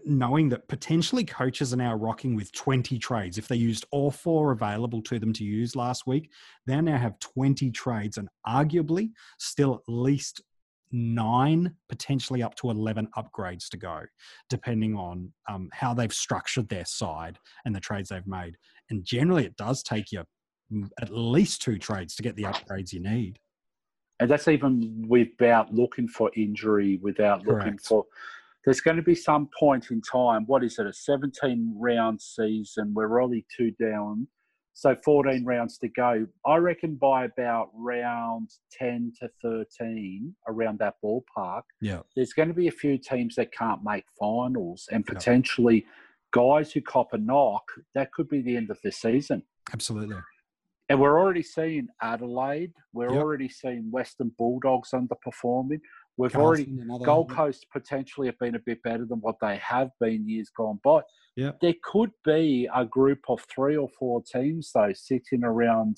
[0.05, 3.37] knowing that potentially coaches are now rocking with 20 trades.
[3.37, 6.29] If they used all four available to them to use last week,
[6.65, 10.41] they now have 20 trades and arguably still at least
[10.91, 14.01] nine, potentially up to 11 upgrades to go,
[14.49, 18.57] depending on um, how they've structured their side and the trades they've made.
[18.89, 20.23] And generally, it does take you
[20.71, 23.39] mm, at least two trades to get the upgrades you need.
[24.19, 28.05] And that's even without looking for injury, without looking for.
[28.63, 30.45] There's going to be some point in time.
[30.45, 30.85] What is it?
[30.85, 32.93] A 17 round season.
[32.93, 34.27] We're only two down,
[34.81, 36.25] so 14 rounds to go.
[36.43, 42.01] I reckon by about round 10 to 13, around that ballpark, Yeah.
[42.15, 45.13] there's going to be a few teams that can't make finals, and Yeah.
[45.13, 45.85] potentially
[46.31, 47.71] guys who cop a knock.
[47.93, 49.43] That could be the end of the season.
[49.71, 50.17] Absolutely.
[50.89, 52.73] And we're already seeing Adelaide.
[52.91, 53.21] We're Yep.
[53.23, 55.81] already seeing Western Bulldogs underperforming.
[56.21, 59.89] We've already another- Gold Coast potentially have been a bit better than what they have
[59.99, 61.01] been years gone by.
[61.35, 61.59] Yep.
[61.61, 65.97] There could be a group of three or four teams though sitting around,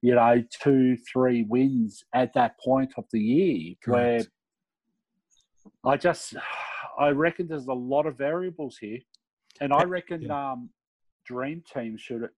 [0.00, 4.22] you know, two, three wins at that point of the year where
[5.84, 6.34] I just
[6.98, 8.98] I reckon there's a lot of variables here.
[9.60, 10.52] And I reckon yeah.
[10.52, 10.70] um
[11.26, 12.28] Dream Team should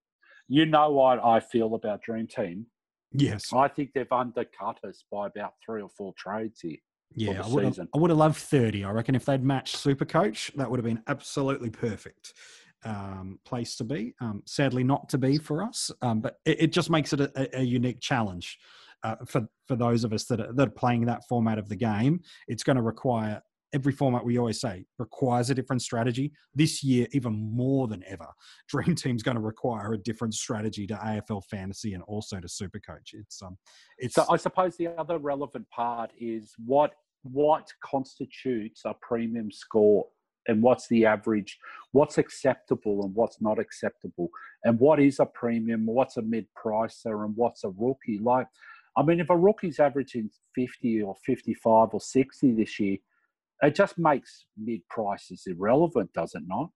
[0.49, 2.67] you know what I feel about Dream Team.
[3.13, 3.53] Yes.
[3.53, 6.79] I think they've undercut us by about three or four trades here.
[7.15, 7.79] Yeah, I would, have.
[7.95, 8.85] I would have loved 30.
[8.85, 12.35] I reckon if they'd matched Super Coach, that would have been absolutely perfect
[12.85, 14.15] um, place to be.
[14.21, 17.59] Um, sadly, not to be for us, um, but it, it just makes it a,
[17.59, 18.59] a unique challenge
[19.03, 21.77] uh, for, for those of us that are, that are playing that format of the
[21.77, 22.21] game.
[22.49, 27.07] It's going to require every format we always say requires a different strategy this year
[27.13, 28.27] even more than ever
[28.69, 33.13] dream team's going to require a different strategy to afl fantasy and also to supercoach
[33.13, 33.57] it's um
[33.99, 40.07] it's So I suppose the other relevant part is what what constitutes a premium score
[40.49, 41.59] and what's the average,
[41.93, 44.29] what's acceptable and what's not acceptable,
[44.65, 48.19] and what is a premium, what's a mid pricer, and what's a rookie.
[48.19, 48.47] Like,
[48.97, 52.99] I mean, if a rookie's averaging 50 or 55 or 60 this year,
[53.63, 56.71] it just makes mid prices irrelevant, does it not?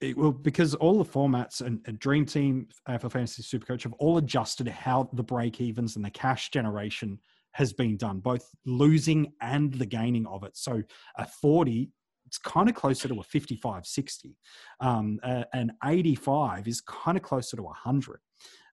[0.00, 4.18] It, well, because all the formats and, and Dream Team, AFL Fantasy Supercoach have all
[4.18, 7.18] adjusted how the break evens and the cash generation
[7.52, 10.56] has been done, both losing and the gaining of it.
[10.56, 10.82] So
[11.16, 11.90] a 40,
[12.24, 14.36] it's kind of closer to a 55, 60.
[14.80, 18.20] Um, uh, an 85 is kind of closer to 100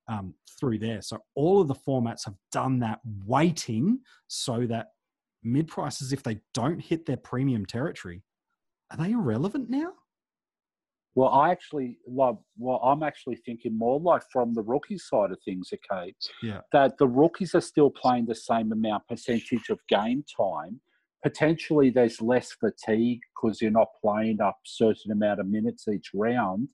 [0.07, 1.01] um, through there.
[1.01, 4.89] So all of the formats have done that weighting so that
[5.43, 8.23] mid prices, if they don't hit their premium territory,
[8.91, 9.93] are they irrelevant now?
[11.17, 12.37] Well, I actually love.
[12.59, 15.73] Well, I'm actually thinking more like from the rookie side of things.
[15.73, 16.61] Okay, Yeah.
[16.71, 20.79] that the rookies are still playing the same amount percentage of game time.
[21.23, 26.69] Potentially, there's less fatigue because you're not playing up certain amount of minutes each round.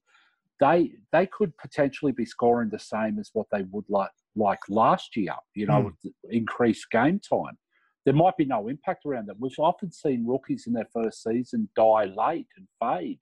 [0.60, 5.15] They they could potentially be scoring the same as what they would like like last
[5.15, 5.36] year.
[5.56, 5.86] You know, hmm.
[5.86, 7.58] with the increased game time.
[8.05, 9.37] There might be no impact around them.
[9.39, 13.19] We've often seen rookies in their first season die late and fade.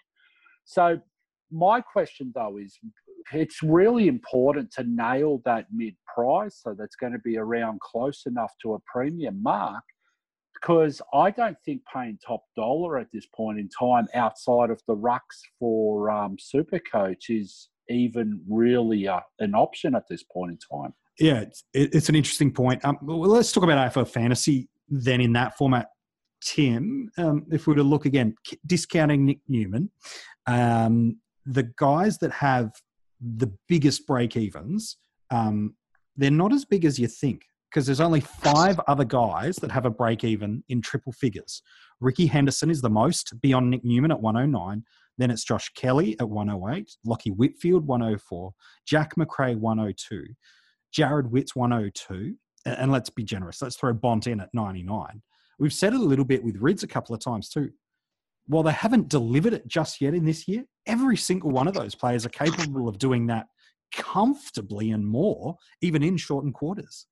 [0.66, 1.00] So
[1.52, 2.80] my question though is
[3.34, 8.24] it's really important to nail that mid price so that's going to be around close
[8.26, 9.84] enough to a premium mark
[10.54, 14.96] because I don't think paying top dollar at this point in time outside of the
[14.96, 20.80] rucks for um, super coach is even really a, an option at this point in
[20.80, 20.94] time.
[21.20, 22.84] Yeah, it's, it's an interesting point.
[22.86, 25.88] Um, well, let's talk about AFL fantasy then in that format.
[26.44, 29.90] Tim, um, if we were to look again, discounting Nick Newman,
[30.48, 32.72] um, the guys that have
[33.20, 34.98] the biggest break evens,
[35.30, 35.76] um,
[36.18, 39.86] they're not as big as you think because there's only five other guys that have
[39.86, 41.62] a break even in triple figures.
[42.02, 44.84] Ricky Henderson is the most, beyond Nick Newman at 109.
[45.18, 48.52] Then it's Josh Kelly at 108, Lachie Whitfield 104,
[48.86, 50.26] Jack Macrae 102,
[50.94, 55.22] Jarrod Witts 102, and let's be generous, let's throw Bont in at 99.
[55.60, 57.72] We've said it a little bit with Rids a couple of times too.
[58.48, 61.96] While they haven't delivered it just yet in this year, every single one of those
[61.96, 63.48] players are capable of doing that
[63.94, 67.06] comfortably and more, even in shortened quarters.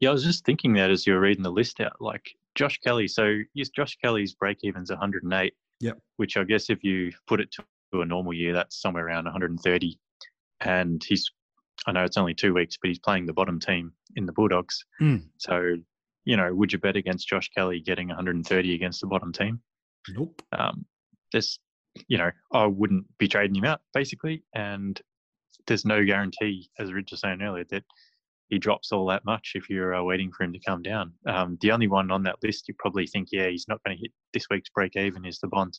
[0.00, 2.78] Yeah, I was just thinking that as you were reading the list out, like Josh
[2.78, 3.08] Kelly.
[3.08, 5.54] So yes, Josh Kelly's break even's 108.
[5.80, 5.98] Yep.
[6.16, 9.98] Which I guess if you put it to a normal year, that's somewhere around 130.
[10.60, 11.30] And he's,
[11.86, 14.84] I know it's only two weeks, but he's playing the bottom team in the Bulldogs.
[15.00, 15.24] Mm.
[15.38, 15.76] So,
[16.24, 19.60] you know, would you bet against Josh Kelly getting 130 against the bottom team?
[20.08, 20.42] Nope.
[20.52, 20.84] Um,
[21.32, 21.58] there's,
[22.08, 25.00] you know, I wouldn't be trading him out basically, and
[25.66, 27.84] there's no guarantee, as Rich was saying earlier, that
[28.48, 31.12] he drops all that much if you're uh, waiting for him to come down.
[31.26, 34.00] Um, the only one on that list you probably think, yeah, he's not going to
[34.00, 35.78] hit this week's break even is the Bont.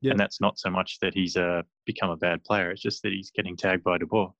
[0.00, 0.12] Yeah.
[0.12, 3.12] And that's not so much that he's uh, become a bad player, it's just that
[3.12, 4.32] he's getting tagged by De Boer.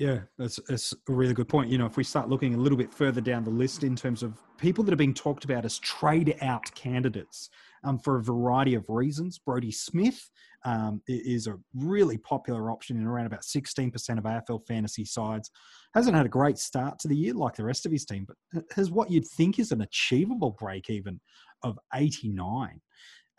[0.00, 1.68] Yeah, that's, that's a really good point.
[1.68, 4.22] You know, if we start looking a little bit further down the list in terms
[4.22, 7.50] of people that are being talked about as trade out candidates
[7.84, 10.30] um, for a variety of reasons, Brodie Smith
[10.64, 15.50] um, is a really popular option in around about 16% of AFL fantasy sides.
[15.92, 18.64] Hasn't had a great start to the year like the rest of his team, but
[18.74, 21.20] has what you'd think is an achievable break even
[21.62, 22.80] of 89.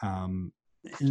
[0.04, 0.54] Um,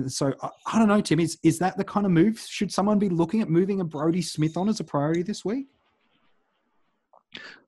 [0.09, 1.21] so I, I, don't know, Tim.
[1.21, 2.39] Is is that the kind of move?
[2.39, 5.69] Should someone be looking at moving a Brodie Smith on as a priority this week?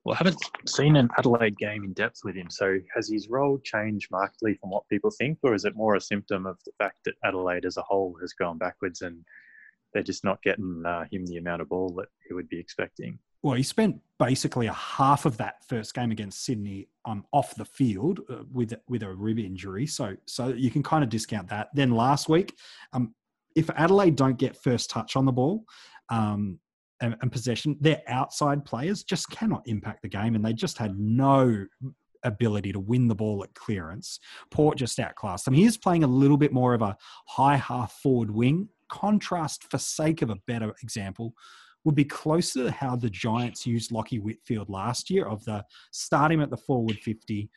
[0.05, 2.51] Well, I haven't seen an Adelaide game in depth with him.
[2.51, 6.01] So has his role changed markedly from what people think, or is it more a
[6.01, 9.25] symptom of the fact that Adelaide as a whole has gone backwards and
[9.95, 13.19] they're just not getting uh, him the amount of ball that he would be expecting?
[13.43, 17.65] Well, he spent basically a half of that first game against Sydney um, off the
[17.65, 21.69] field uh, with with a rib injury, so so you can kind of discount that.
[21.75, 22.57] Then last week,
[22.93, 23.15] um,
[23.57, 25.65] if Adelaide don't get first touch on the ball
[26.09, 26.61] um,
[27.01, 30.99] and, and possession, their outside players just cannot impact the game, and they just had
[30.99, 31.67] no
[32.25, 34.21] ability to win the ball at clearance.
[34.53, 35.55] Port just outclassed them.
[35.55, 38.69] He is playing a little bit more of a high half forward wing.
[38.89, 41.35] Contrast, for sake of a better example,
[41.85, 46.33] would be closer to how the Giants used Lachie Whitfield last year of the start
[46.33, 47.51] him at the forward 50,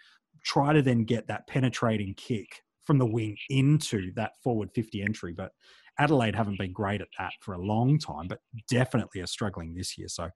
[0.43, 5.33] try to then get that penetrating kick from the wing into that forward 50 entry.
[5.33, 5.51] But
[5.99, 9.97] Adelaide haven't been great at that for a long time, but definitely are struggling this
[9.97, 10.07] year.
[10.07, 10.29] So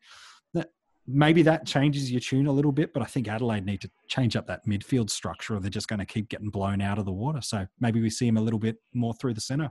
[0.53, 0.69] that,
[1.07, 4.35] maybe that changes your tune a little bit, but I think Adelaide need to change
[4.35, 7.11] up that midfield structure or they're just going to keep getting blown out of the
[7.11, 7.41] water.
[7.41, 9.69] So maybe we see him a little bit more through the centre.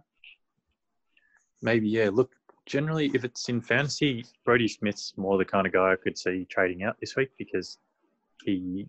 [1.62, 2.11] Maybe, yeah.
[2.12, 2.33] Look,
[2.68, 6.46] generally, if it's in fantasy, Brodie Smith's more the kind of guy I could see
[6.50, 7.78] trading out this week because
[8.44, 8.87] he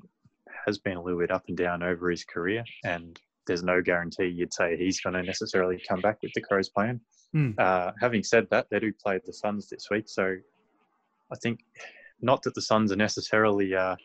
[0.66, 4.26] has been a little bit up and down over his career, and there's no guarantee
[4.26, 7.00] you'd say he's going to necessarily come back with the Crows playing.
[7.36, 7.58] Mm.
[7.58, 10.36] Uh, having said that, they do play the Suns this week, so
[11.32, 11.62] I think
[12.22, 13.96] not that the Suns are necessarily uh,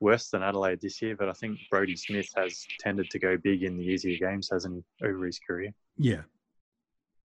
[0.00, 3.62] worse than Adelaide this year, but I think Brodie Smith has tended to go big
[3.62, 5.72] in the easier games, hasn't he, over his career?
[5.98, 6.22] Yeah.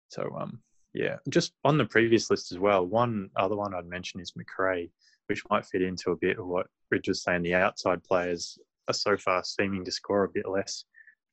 [0.08, 0.60] So, um,
[0.94, 2.84] yeah, just on the previous list as well.
[2.84, 4.90] One other one I'd mention is Macrae,
[5.26, 7.42] which might fit into a bit of what Rich was saying.
[7.42, 10.84] The outside players are so far seeming to score a bit less.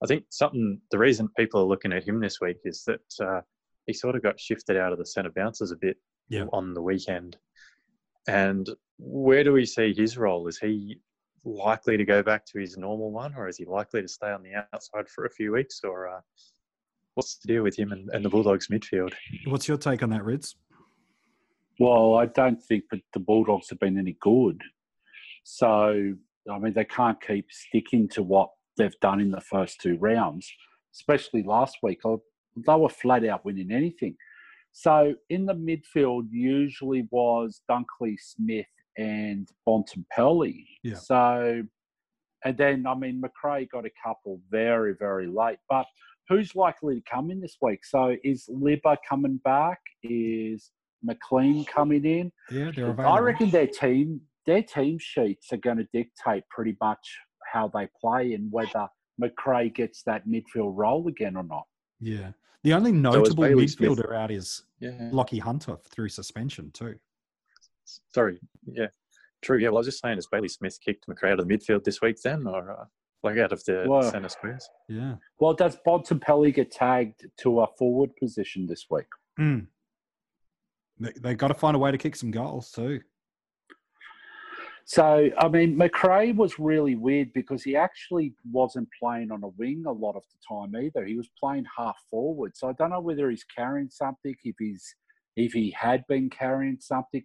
[0.01, 3.41] I think something, the reason people are looking at him this week is that uh,
[3.85, 5.97] he sort of got shifted out of the centre bounces a bit
[6.29, 6.45] yeah.
[6.53, 7.35] on the weekend.
[8.27, 10.47] And where do we see his role?
[10.47, 11.01] Is he
[11.43, 14.43] likely to go back to his normal one, or is he likely to stay on
[14.43, 16.21] the outside for a few weeks, or uh,
[17.19, 19.11] what's the deal with him and, and the Bulldogs midfield?
[19.47, 20.55] What's your take on that, Rids?
[21.77, 24.61] Well, I don't think that the Bulldogs have been any good.
[25.43, 26.13] So,
[26.49, 30.49] I mean, they can't keep sticking to what they've done in the first two rounds,
[30.95, 31.99] especially last week.
[32.03, 34.15] They were flat out winning anything.
[34.71, 38.65] So, in the midfield, usually was Dunkley Smith
[38.97, 40.65] and Bontempelli.
[40.83, 40.95] Yeah.
[40.95, 41.63] So,
[42.45, 45.57] and then, I mean, Macrae got a couple very, very late.
[45.69, 45.85] But
[46.29, 47.83] who's likely to come in this week?
[47.83, 49.79] So is Libba coming back?
[50.03, 50.71] Is
[51.03, 52.31] McLean coming in?
[52.51, 53.07] Yeah, they're available.
[53.07, 57.17] I reckon their team their team sheets are going to dictate pretty much
[57.51, 58.87] how they play and whether
[59.19, 61.65] Macrae gets that midfield role again or not.
[61.99, 62.31] Yeah.
[62.63, 64.11] The only notable so midfielder Smith.
[64.11, 65.09] out is Yeah.
[65.11, 66.95] Lachie Hunter through suspension too.
[68.13, 68.39] Sorry.
[68.65, 68.87] Yeah.
[69.41, 69.57] True.
[69.57, 69.69] Yeah.
[69.69, 72.01] Well, I was just saying, has Bailey Smith kicked Macrae out of the midfield this
[72.01, 72.85] week then, or uh,
[73.23, 74.69] like out of the Well, centre squares?
[74.87, 75.15] Yeah.
[75.39, 79.07] Well, does Bontempelli get tagged to a forward position this week?
[79.39, 79.67] Mm.
[80.99, 83.01] They, they got to find a way to kick some goals too.
[84.85, 89.83] So, I mean, Macrae was really weird because he actually wasn't playing on a wing
[89.85, 91.05] a lot of the time either.
[91.05, 92.57] He was playing half forward.
[92.57, 94.95] So I don't know whether he's carrying something, if he's
[95.35, 97.23] if he had been carrying something.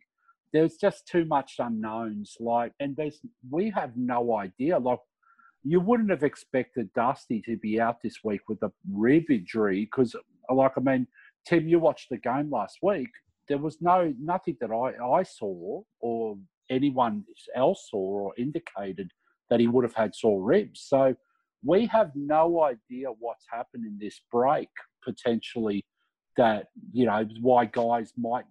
[0.53, 2.37] There's just too much unknowns.
[2.39, 4.79] Like, and there's we have no idea.
[4.79, 5.01] Like,
[5.65, 10.15] you wouldn't have expected Dusty to be out this week with a rib injury because,
[10.55, 11.07] like, I mean,
[11.47, 13.09] Tim, you watched the game last week.
[13.49, 16.37] There was no nothing that I I saw or
[16.71, 17.25] anyone
[17.57, 19.11] else saw or indicated
[19.51, 20.85] that he would have had sore ribs.
[20.87, 21.15] So
[21.65, 24.69] we have no idea what's happened in this break
[25.03, 25.85] potentially
[26.37, 28.45] that you know why guys might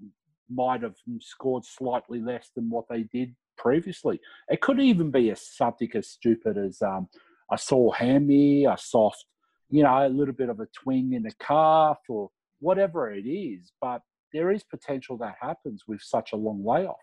[0.49, 4.19] might have scored slightly less than what they did previously.
[4.49, 7.07] It could even be a, subject as stupid as um,
[7.51, 9.25] a sore hammy, a soft,
[9.69, 13.71] you know, a little bit of a twing in the calf or whatever it is.
[13.81, 16.97] But there is potential that happens with such a long layoff.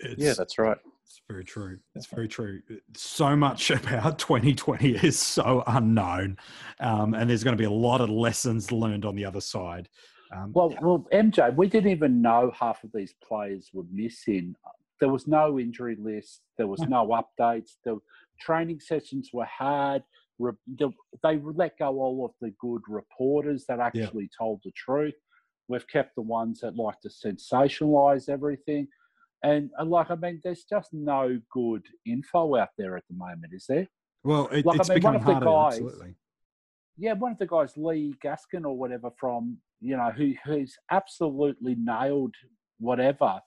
[0.00, 0.78] It's, yeah, that's right.
[1.04, 1.78] It's very true.
[1.94, 2.60] It's very true.
[2.94, 6.36] So much about 2020 is so unknown,
[6.80, 9.88] um, and there's going to be a lot of lessons learned on the other side.
[10.34, 14.54] Um, well, well, MJ, we didn't even know half of these players were missing.
[15.00, 16.42] There was no injury list.
[16.56, 17.76] There was no updates.
[17.84, 17.98] The
[18.40, 20.02] training sessions were had.
[20.38, 24.38] They let go all of the good reporters that actually yeah.
[24.38, 25.14] told the truth.
[25.68, 28.88] We've kept the ones that like to sensationalize everything.
[29.44, 33.52] And, and like, I mean, there's just no good info out there at the moment,
[33.52, 33.86] is there?
[34.24, 36.14] Well, it, like, it's I mean, one of harder, the guys, absolutely.
[36.98, 41.76] Yeah, one of the guys, Lee Gaskin or whatever, from you know, who who's absolutely
[41.78, 42.34] nailed
[42.78, 43.40] whatever,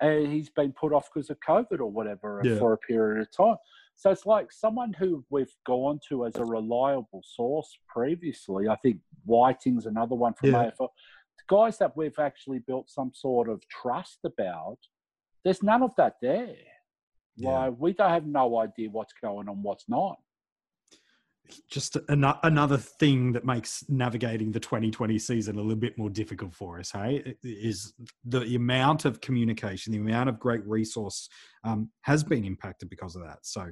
[0.00, 2.58] and he's been put off because of COVID or whatever yeah.
[2.58, 3.56] for a period of time.
[3.96, 8.66] So it's like someone who we've gone to as a reliable source previously.
[8.66, 10.70] I think Whiting's another one from yeah.
[10.70, 10.88] AFL.
[10.88, 14.78] The guys that we've actually built some sort of trust about
[15.44, 16.56] there's none of that there.
[17.36, 17.50] Yeah.
[17.50, 20.18] Like we don't have no idea what's going on, what's not.
[21.70, 26.54] Just an- another thing that makes navigating the 2020 season a little bit more difficult
[26.54, 31.28] for us, hey, is the amount of communication, the amount of great resource
[31.64, 33.38] um, has been impacted because of that.
[33.42, 33.70] So,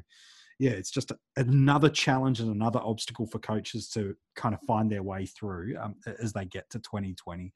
[0.59, 5.03] yeah, it's just another challenge and another obstacle for coaches to kind of find their
[5.03, 7.53] way through um, as they get to 2020.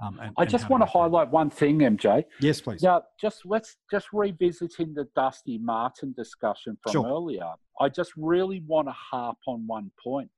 [0.00, 2.24] Um, and, I just want to highlight one thing, MJ.
[2.40, 2.82] Yes, please.
[2.82, 7.06] Now, just let's just revisiting the Dusty Martin discussion from sure.
[7.06, 7.50] earlier.
[7.80, 10.30] I just really want to harp on one point.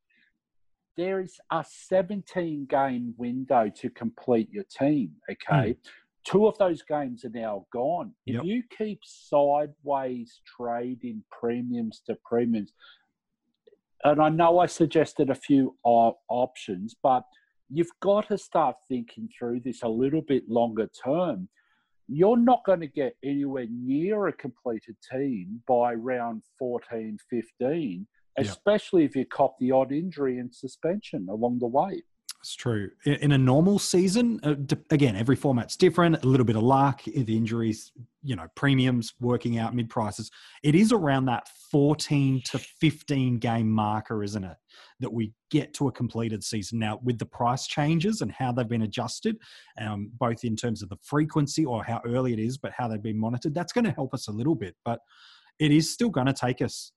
[0.96, 5.12] There is a 17 game window to complete your team.
[5.30, 5.70] Okay.
[5.70, 5.76] Mm.
[6.24, 8.12] Two of those games are now gone.
[8.26, 8.44] If yep.
[8.44, 12.72] you keep sideways trading premiums to premiums,
[14.04, 17.24] and I know I suggested a few options, but
[17.70, 21.48] you've got to start thinking through this a little bit longer term.
[22.08, 28.06] You're not going to get anywhere near a completed team by round 14, 15,
[28.38, 32.02] especially if you cop the odd injury and suspension along the way.
[32.40, 32.90] It's true.
[33.04, 34.54] In a normal season, uh,
[34.90, 36.22] again, every format's different.
[36.22, 37.90] A little bit of luck, the injuries,
[38.22, 40.30] you know, premiums working out mid prices.
[40.62, 44.56] It is around that 14 to 15 game marker, isn't it?
[45.00, 46.78] That we get to a completed season.
[46.78, 49.36] Now, with the price changes and how they've been adjusted,
[49.80, 53.02] um, both in terms of the frequency or how early it is, but how they've
[53.02, 54.76] been monitored, that's going to help us a little bit.
[54.84, 55.00] But
[55.58, 56.92] it is still going to take us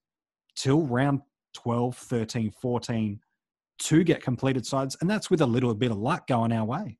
[0.54, 1.20] till round
[1.54, 3.20] 12, 13, 14
[3.80, 6.98] to get completed sides, and that's with a little bit of luck going our way.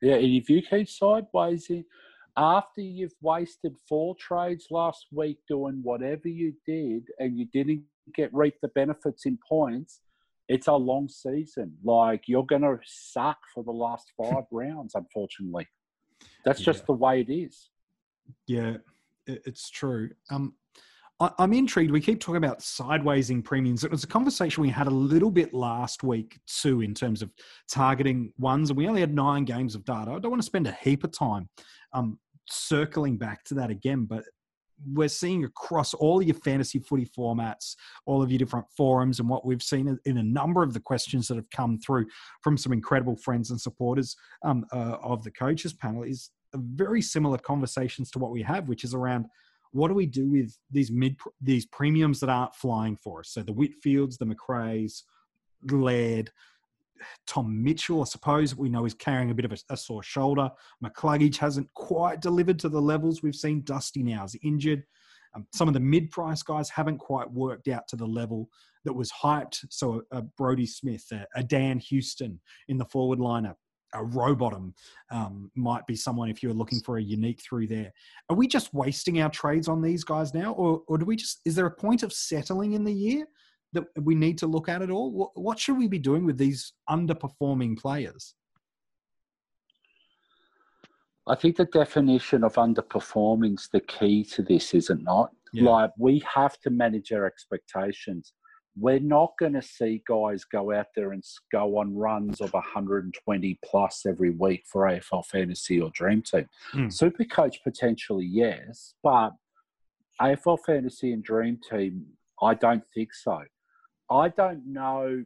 [0.00, 1.70] Yeah, and if you keep sideways
[2.36, 8.32] after you've wasted four trades last week doing whatever you did, and you didn't get
[8.32, 10.00] reap the benefits in points,
[10.48, 11.76] it's a long season.
[11.84, 15.68] Like you're going to suck for the last five rounds, unfortunately.
[16.44, 16.86] That's just yeah.
[16.86, 17.70] the way it is.
[18.46, 18.76] Yeah,
[19.26, 20.10] it's true.
[20.30, 20.54] Um,
[21.38, 21.90] I'm intrigued.
[21.90, 23.84] We keep talking about sidewaysing premiums.
[23.84, 27.30] It was a conversation we had a little bit last week too, in terms of
[27.70, 30.10] targeting ones, and we only had nine games of data.
[30.10, 31.48] I don't want to spend a heap of time
[31.92, 32.18] um,
[32.48, 34.24] circling back to that again, but
[34.94, 37.76] we're seeing across all your fantasy footy formats,
[38.06, 41.28] all of your different forums, and what we've seen in a number of the questions
[41.28, 42.06] that have come through
[42.42, 47.38] from some incredible friends and supporters um, uh, of the coaches panel is very similar
[47.38, 49.26] conversations to what we have, which is around
[49.72, 53.30] what do we do with these mid these premiums that aren't flying for us?
[53.30, 55.02] So the Whitfields, the Macraes,
[55.70, 56.30] Laird,
[57.26, 60.50] Tom Mitchell, I suppose we know is carrying a bit of a, a, sore shoulder.
[60.84, 63.62] McCluggage hasn't quite delivered to the levels we've seen.
[63.64, 64.84] Dusty now is injured.
[65.34, 68.48] Um, some of the mid-price guys haven't quite worked out to the level
[68.84, 69.64] that was hyped.
[69.70, 73.56] So a, a Brodie Smith, a, a, Dan Houston in the forward lineup,
[73.94, 74.74] a Rowbottom
[75.10, 77.92] um, might be someone if you're looking for a unique through there.
[78.28, 81.40] Are we just wasting our trades on these guys now, or or do we just?
[81.44, 83.26] Is there a point of settling in the year
[83.72, 85.10] that we need to look at it all?
[85.10, 88.34] What, what should we be doing with these underperforming players?
[91.26, 95.30] I think the definition of underperforming is the key to this, is it not?
[95.52, 95.70] Yeah.
[95.70, 98.32] Like we have to manage our expectations.
[98.76, 103.58] We're not going to see guys go out there and go on runs of 120
[103.64, 106.48] plus every week for AFL fantasy or dream team.
[106.72, 106.92] Mm.
[106.92, 109.32] Super coach potentially yes, but
[110.20, 112.06] AFL fantasy and dream team,
[112.40, 113.42] I don't think so.
[114.10, 115.24] I don't know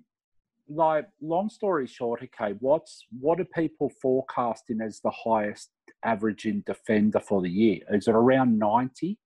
[0.68, 5.70] like long story short, okay, what's what are people forecasting as the highest
[6.04, 7.80] averaging defender for the year?
[7.90, 9.18] Is it around ninety?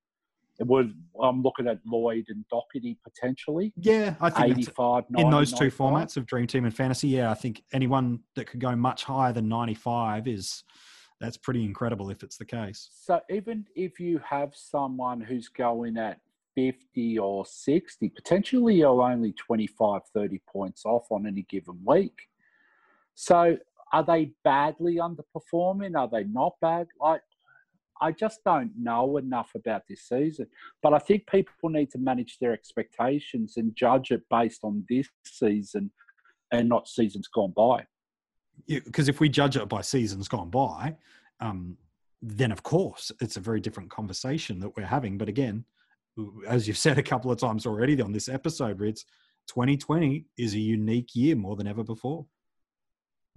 [0.60, 0.92] It would.
[1.22, 3.72] I'm looking at Lloyd and Docherty potentially.
[3.76, 7.08] Yeah, I think 85 in those two formats of Dream Team and Fantasy.
[7.08, 10.62] Yeah, I think anyone that could go much higher than 95 is
[11.18, 12.90] that's pretty incredible if it's the case.
[12.92, 16.20] So even if you have someone who's going at
[16.56, 22.28] 50 or 60, potentially you're only 25, 30 points off on any given week.
[23.14, 23.56] So
[23.92, 25.96] are they badly underperforming?
[25.98, 26.86] Are they not bad?
[27.00, 27.22] Like,
[28.00, 30.46] I just don't know enough about this season.
[30.82, 35.08] But I think people need to manage their expectations and judge it based on this
[35.24, 35.90] season
[36.52, 37.86] and not seasons gone by.
[38.66, 40.96] Because yeah, if we judge it by seasons gone by,
[41.40, 41.76] um,
[42.22, 45.16] then of course it's a very different conversation that we're having.
[45.16, 45.64] But again,
[46.46, 49.04] as you've said a couple of times already on this episode, Ritz,
[49.48, 52.26] 2020 is a unique year more than ever before.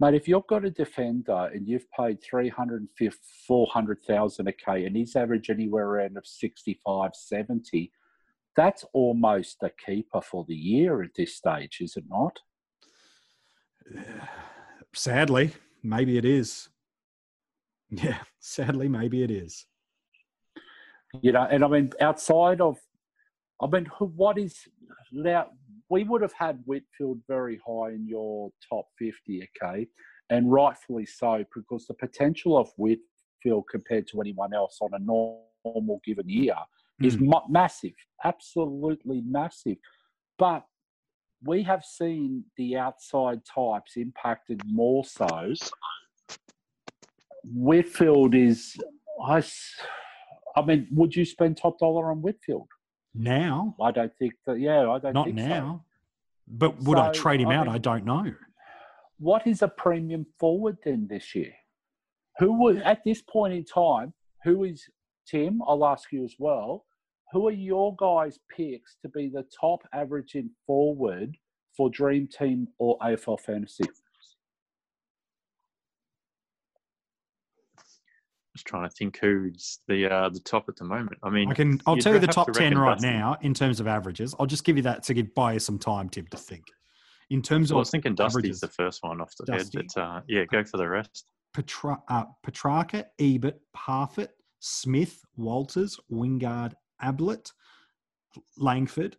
[0.00, 2.88] Mate, if you've got a defender and you've paid 300,
[3.46, 7.92] 400,000 a K and he's average anywhere around of 65, 70,
[8.56, 12.38] that's almost a keeper for the year at this stage, is it not?
[14.94, 16.68] Sadly, maybe it is.
[17.90, 19.66] Yeah, sadly, maybe it is.
[21.20, 22.76] You know, and I mean, outside of,
[23.62, 24.56] I mean, what is
[25.12, 25.50] now?
[25.94, 29.86] We would have had Whitfield very high in your top 50, okay,
[30.28, 36.00] and rightfully so, because the potential of Whitfield compared to anyone else on a normal
[36.04, 36.56] given year
[37.00, 37.06] mm.
[37.06, 39.76] is ma- massive, absolutely massive.
[40.36, 40.64] But
[41.44, 45.54] we have seen the outside types impacted more so.
[47.44, 48.76] Whitfield is,
[49.24, 49.44] I
[50.56, 52.66] I mean, would you spend top dollar on Whitfield?
[53.14, 53.76] Now?
[53.80, 55.84] I don't think that, yeah, I don't think Not now.
[55.84, 55.84] So.
[56.46, 57.66] But would so, I trade him I out?
[57.66, 58.34] Mean, I don't know.
[59.18, 61.52] What is a premium forward then this year?
[62.38, 64.12] Who would, at this point in time,
[64.42, 64.84] who is,
[65.26, 66.84] Tim, I'll ask you as well,
[67.32, 71.36] who are your guys' picks to be the top averaging forward
[71.76, 73.84] for Dream Team or AFL Fantasy?
[78.54, 81.18] Just trying to think who's the uh, the top at the moment.
[81.22, 81.80] I mean, I can.
[81.86, 83.08] I'll tell you the top ten right Dusty.
[83.08, 84.34] now in terms of averages.
[84.38, 86.64] I'll just give you that to give buy you some time, Tim, to think.
[87.30, 89.86] In terms well, of, I was thinking Dusty's the first one off the Dusty, head,
[89.94, 91.26] but uh, yeah, go for the rest.
[91.52, 94.30] Petra, uh, Petrarca, Ebert, Parfitt,
[94.60, 97.50] Smith, Walters, Wingard, Ablett,
[98.56, 99.16] Langford,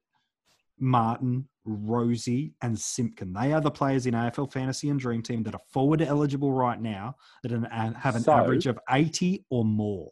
[0.80, 3.34] Martin, Rozee, and Simpkin.
[3.34, 6.80] They are the players in AFL Fantasy and Dream Team that are forward eligible right
[6.80, 10.12] now that uh, have an so, average of 80 or more.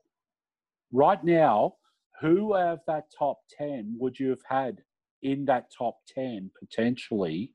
[0.92, 1.76] Right now,
[2.22, 4.82] who of that top 10 would you have had
[5.22, 7.54] in that top 10 potentially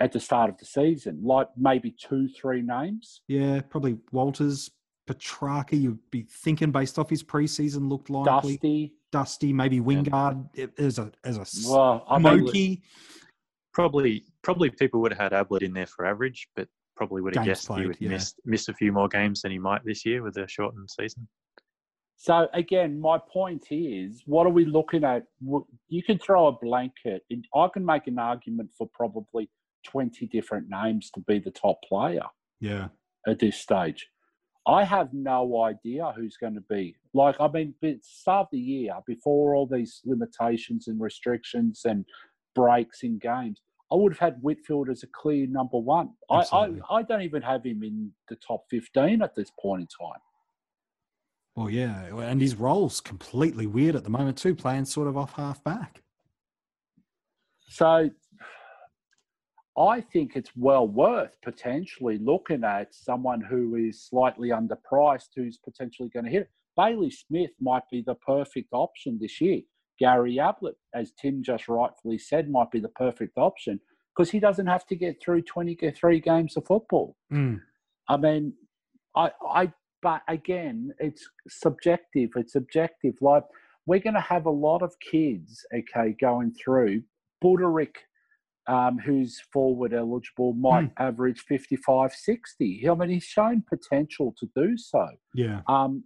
[0.00, 1.20] at the start of the season?
[1.22, 3.20] Like maybe two, three names?
[3.28, 4.70] Yeah, probably Walters,
[5.06, 8.54] Petrarca, you'd be thinking based off his preseason looked likely.
[8.54, 8.94] Dusty.
[9.12, 10.66] Dusty, maybe Wingard yeah.
[10.78, 12.82] as a as a well, smoky.
[13.72, 17.44] Probably, probably people would have had Ablett in there for average, but probably would have
[17.44, 18.10] guessed played, he would yeah.
[18.10, 21.26] miss miss a few more games than he might this year with a shortened season.
[22.16, 25.24] So again, my point is, what are we looking at?
[25.88, 27.22] You can throw a blanket.
[27.54, 29.48] I can make an argument for probably
[29.86, 32.26] twenty different names to be the top player.
[32.60, 32.88] Yeah.
[33.26, 34.06] At this stage,
[34.66, 36.96] I have no idea who's going to be.
[37.14, 42.04] Like, I mean, start of the year, before all these limitations and restrictions and
[42.54, 43.60] breaks in games,
[43.92, 46.10] I would have had Whitfield as a clear number one.
[46.30, 49.88] I, I, I don't even have him in the top 15 at this point in
[50.06, 50.20] time.
[51.56, 55.32] Well, yeah, and his role's completely weird at the moment too, playing sort of off
[55.32, 56.02] half back.
[57.68, 58.10] So
[59.76, 66.08] I think it's well worth potentially looking at someone who is slightly underpriced who's potentially
[66.08, 66.50] going to hit it.
[66.76, 69.60] Bailey Smith might be the perfect option this year.
[70.00, 73.78] Gary Ablett, as Tim just rightfully said, might be the perfect option
[74.16, 77.16] because he doesn't have to get through 23 games of football.
[77.32, 77.60] Mm.
[78.08, 78.54] I mean,
[79.14, 79.72] I, I,
[80.02, 82.30] but again, it's subjective.
[82.36, 83.14] It's objective.
[83.20, 83.44] Like
[83.86, 87.02] we're going to have a lot of kids, okay, going through.
[87.44, 87.96] Budarick,
[88.66, 91.06] um, who's forward eligible, might mm.
[91.06, 92.88] average 55, 60.
[92.88, 95.06] I mean, he's shown potential to do so.
[95.34, 95.60] Yeah.
[95.68, 96.04] Um,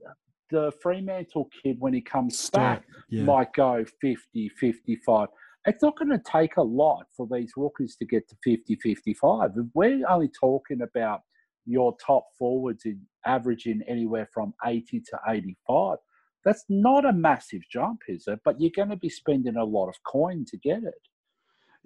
[0.51, 3.23] the Fremantle kid, when he comes back, yeah.
[3.23, 5.29] might go 50, 55.
[5.67, 9.51] It's not going to take a lot for these rookies to get to 50, 55.
[9.73, 11.21] We're only talking about
[11.67, 15.99] your top forwards in averaging anywhere from 80 to 85.
[16.45, 18.41] That's not a massive jump, is it?
[18.45, 20.95] But you're going to be spending a lot of coin to get it.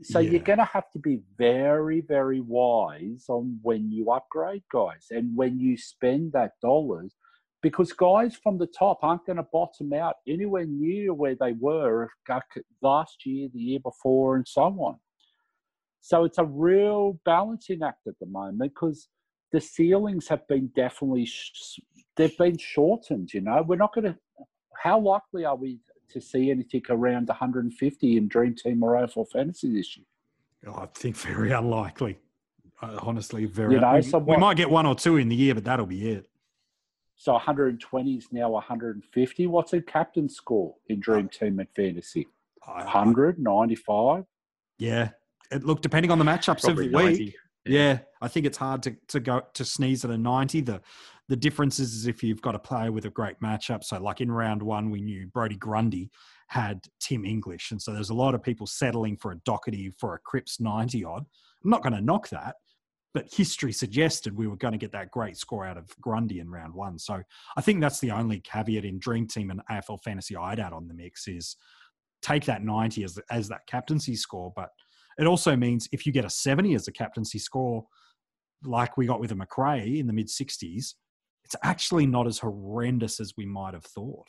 [0.02, 0.30] So yeah.
[0.32, 5.36] you're going to have to be very, very wise on when you upgrade guys and
[5.36, 7.14] when you spend that dollars
[7.62, 12.08] because guys from the top aren't going to bottom out anywhere near where they were
[12.82, 14.96] last year, the year before, and so on.
[16.00, 19.08] So it's a real balancing act at the moment because
[19.52, 21.28] the ceilings have been definitely
[22.16, 23.32] they've been shortened.
[23.34, 24.16] You know, we're not going to.
[24.80, 25.80] How likely are we
[26.10, 30.06] to see anything around 150 in Dream Team or AFL Fantasy this year?
[30.66, 32.18] Oh, I think very unlikely.
[32.80, 33.74] Uh, honestly, very.
[33.74, 35.64] You know, we, so what, we might get one or two in the year, but
[35.64, 36.28] that'll be it.
[37.18, 39.46] So 120 is now 150.
[39.48, 41.36] What's a captain score in Dream ah.
[41.36, 42.28] Team and Fantasy?
[42.64, 44.24] 100, 95?
[44.78, 45.10] Yeah.
[45.50, 47.24] It, look, depending on the matchups Probably of the 90.
[47.24, 47.34] week.
[47.66, 47.80] Yeah.
[47.80, 47.98] yeah.
[48.20, 50.62] I think it's hard to, to go to sneeze at a 90.
[50.62, 50.80] The
[51.28, 53.84] the difference is if you've got a player with a great matchup.
[53.84, 56.10] So, like in round one, we knew Brodie Grundy
[56.46, 57.70] had Tim English.
[57.70, 61.04] And so there's a lot of people settling for a Docherty for a Cripps 90
[61.04, 61.26] odd.
[61.62, 62.56] I'm not going to knock that
[63.18, 66.48] but history suggested we were going to get that great score out of Grundy in
[66.48, 67.00] round one.
[67.00, 67.20] So
[67.56, 70.86] I think that's the only caveat in Dream Team and AFL Fantasy I'd add on
[70.86, 71.56] the mix is
[72.22, 74.52] take that 90 as, as that captaincy score.
[74.54, 74.68] But
[75.18, 77.84] it also means if you get a 70 as a captaincy score,
[78.62, 80.94] like we got with a Macrae in the mid 60s,
[81.44, 84.28] it's actually not as horrendous as we might have thought.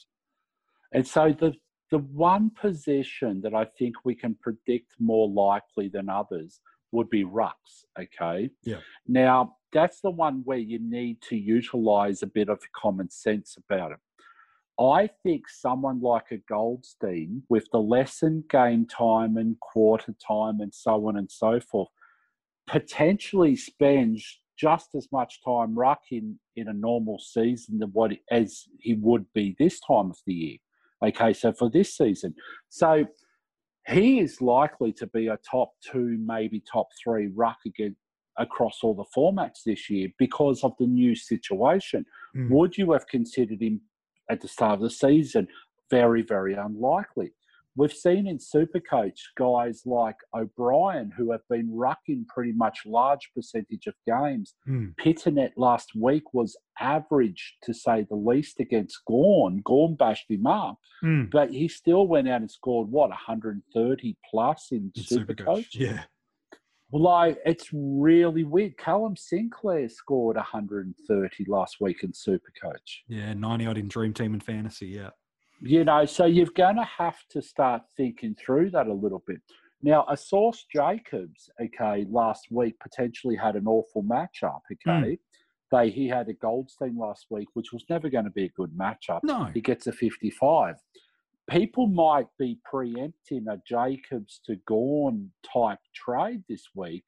[0.93, 1.53] And so the
[1.91, 6.59] the one position that I think we can predict more likely than others
[6.91, 7.85] would be rucks.
[7.99, 8.49] Okay.
[8.63, 8.79] Yeah.
[9.07, 13.91] Now that's the one where you need to utilize a bit of common sense about
[13.91, 13.99] it.
[14.81, 20.73] I think someone like a Goldstein, with the lesson game time and quarter time and
[20.73, 21.89] so on and so forth,
[22.65, 28.93] potentially spends just as much time rucking in a normal season than what as he
[28.93, 30.57] would be this time of the year.
[31.03, 32.33] Okay, so for this season,
[32.69, 33.05] so
[33.89, 37.95] he is likely to be a top two, maybe top three ruck again
[38.37, 42.05] across all the formats this year because of the new situation.
[42.35, 42.49] Mm.
[42.51, 43.81] Would you have considered him
[44.29, 45.47] at the start of the season?
[45.89, 47.33] Very, very unlikely.
[47.79, 53.87] We've seen in Supercoach guys like O'Brien who have been rucking pretty much large percentage
[53.87, 54.55] of games.
[54.67, 54.95] Mm.
[54.97, 59.61] Pittonet last week was average to say the least against Gawn.
[59.63, 61.31] Gawn bashed him up, mm.
[61.31, 65.37] but he still went out and scored what 130 plus in, in Supercoach.
[65.37, 65.67] Supercoach.
[65.71, 66.03] Yeah.
[66.91, 68.77] Like it's really weird.
[68.77, 73.05] Callum Sinclair scored 130 last week in Supercoach.
[73.07, 74.87] Yeah, 90 odd in Dream Team and Fantasy.
[74.87, 75.11] Yeah
[75.61, 79.41] you know, so you're going to have to start thinking through that a little bit.
[79.81, 85.13] Now, a source Jacobs, okay, last week potentially had an awful matchup, okay.
[85.13, 85.19] Mm.
[85.71, 88.71] They, he had a Goldstein last week, which was never going to be a good
[88.71, 89.19] matchup.
[89.23, 89.49] No.
[89.53, 90.75] He gets a 55.
[91.49, 97.03] People might be preempting a Jacobs to Gawn type trade this week,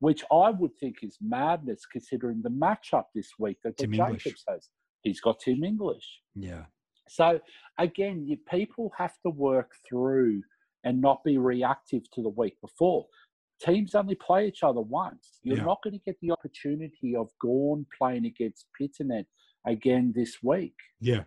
[0.00, 4.44] which I would think is madness considering the matchup this week that Tim Jacobs English.
[4.48, 4.68] has.
[5.02, 6.20] He's got Tim English.
[6.34, 6.64] Yeah.
[7.08, 7.40] So
[7.78, 10.42] again, you, people have to work through
[10.84, 13.06] and not be reactive to the week before.
[13.60, 15.38] Teams only play each other once.
[15.42, 15.64] You're yeah.
[15.64, 19.24] not going to get the opportunity of Gawn playing against Pittonet
[19.66, 20.76] again this week.
[21.00, 21.22] Yeah.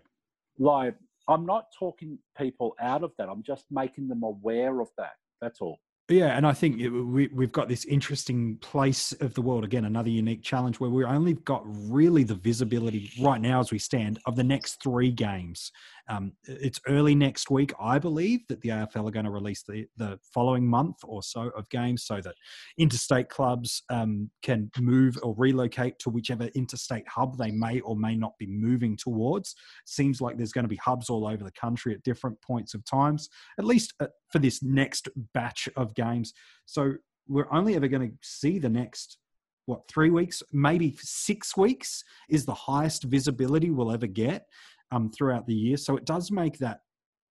[0.58, 0.96] Like,
[1.28, 3.30] I'm not talking people out of that.
[3.30, 5.14] I'm just making them aware of that.
[5.42, 5.80] That's all.
[6.10, 10.10] Yeah, and I think we, we've got this interesting place of the world again, another
[10.10, 14.36] unique challenge where we've only got really the visibility right now as we stand of
[14.36, 15.72] the next three games.
[16.10, 19.86] Um, it's early next week, I believe, that the AFL are going to release the,
[19.96, 22.34] the following month or so of games so that
[22.80, 28.16] interstate clubs um, can move or relocate to whichever interstate hub they may or may
[28.16, 29.56] not be moving towards.
[29.86, 32.84] Seems like there's going to be hubs all over the country at different points of
[32.86, 33.30] times,
[33.60, 36.34] at least uh, for this next batch of games.
[36.66, 36.94] So
[37.28, 39.20] we're only ever going to see the next
[39.68, 44.48] what three weeks maybe six weeks is the highest visibility we'll ever get
[44.92, 45.78] um, throughout the year.
[45.78, 46.80] So it does make that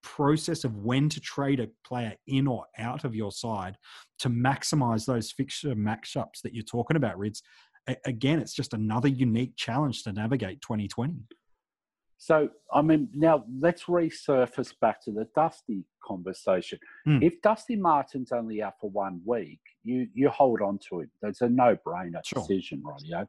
[0.03, 3.77] process of when to trade a player in or out of your side
[4.21, 7.43] to maximize those fixture matchups that you're talking about, Rids.
[8.05, 11.15] Again, it's just another unique challenge to navigate 2020.
[12.21, 16.81] So, I mean, now let's resurface back to the Dusty conversation.
[17.07, 17.23] Mm.
[17.23, 21.11] If Dusty Martin's only out for one week, you you hold on to him.
[21.23, 22.43] That's a no-brainer Sure.
[22.43, 23.01] decision, right?
[23.05, 23.27] You know?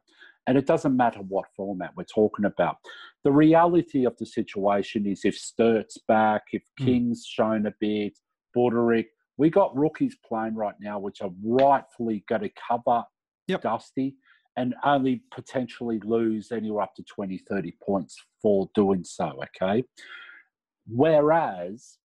[0.48, 2.78] And it doesn't matter what format we're talking about.
[3.22, 6.84] The reality of the situation is if Sturt's back, if Mm.
[6.84, 8.18] King's shown a bit,
[8.56, 13.04] Budarick, we got rookies playing right now, which are rightfully going to cover
[13.46, 13.62] Yep.
[13.62, 14.16] Dusty
[14.56, 19.84] and only potentially lose anywhere up to 20, 30 points for doing so, okay?
[20.86, 21.98] Whereas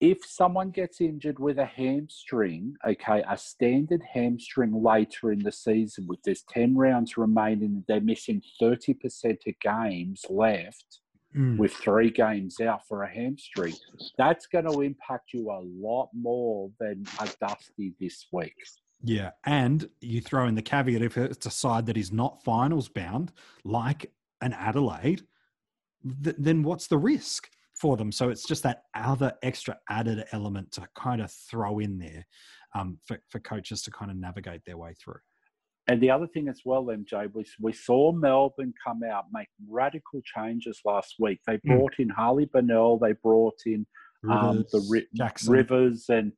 [0.00, 6.06] if someone gets injured with a hamstring, okay, a standard hamstring later in the season
[6.06, 11.00] with there's 10 rounds remaining, they're missing 30% of games left
[11.36, 11.58] Mm.
[11.58, 13.74] with three games out for a hamstring,
[14.16, 18.54] that's going to impact you a lot more than a Dusty this week.
[19.02, 22.88] Yeah, and you throw in the caveat if it's a side that is not finals
[22.88, 23.32] bound,
[23.64, 25.22] like an Adelaide,
[26.24, 27.48] th- then what's the risk
[27.80, 28.10] for them?
[28.10, 32.26] So it's just that other extra added element to kind of throw in there
[32.74, 35.20] um, for, for coaches to kind of navigate their way through.
[35.88, 40.20] And the other thing as well, MJ, we, we saw Melbourne come out, make radical
[40.24, 41.38] changes last week.
[41.46, 41.76] They Mm.
[41.76, 43.86] brought in Harley Bennell, they brought in
[44.28, 45.06] um, the Ri-
[45.48, 46.32] Rivers, and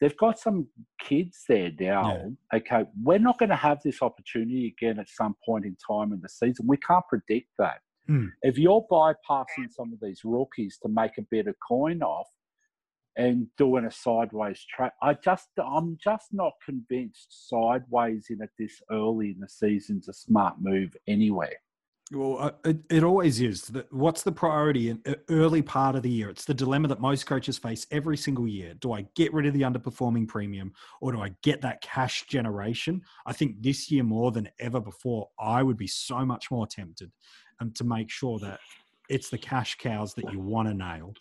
[0.00, 0.66] they've got some
[1.00, 2.32] kids there now.
[2.54, 6.20] Okay, we're not going to have this opportunity again at some point in time in
[6.20, 6.66] the season.
[6.66, 7.78] We can't predict that.
[8.06, 8.26] Hmm.
[8.42, 12.28] If you're bypassing some of these rookies to make a bit of coin off
[13.16, 18.82] and doing a sideways trade, I just I'm just not convinced sideways in at this
[18.90, 21.56] early in the season's a smart move anywhere.
[22.14, 23.72] Well, uh, it, it always is.
[23.90, 26.30] What's the priority in uh, early part of the year?
[26.30, 28.74] It's the dilemma that most coaches face every single year.
[28.74, 33.02] Do I get rid of the underperforming premium or do I get that cash generation?
[33.26, 37.10] I think this year more than ever before, I would be so much more tempted
[37.60, 38.60] um, to make sure that
[39.08, 41.14] it's the cash cows that you want to nail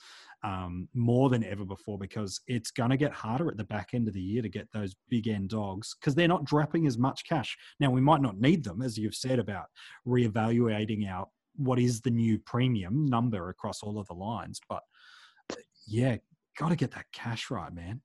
[0.44, 4.08] um, more than ever before because it's going to get harder at the back end
[4.08, 7.24] of the year to get those big end dogs because they're not dropping as much
[7.28, 7.58] cash.
[7.80, 9.66] Now, we might not need them, as you've said about
[10.06, 14.60] reevaluating out what is the new premium number across all of the lines.
[14.68, 14.84] But
[15.88, 16.18] yeah,
[16.58, 18.02] got to get that cash right, man.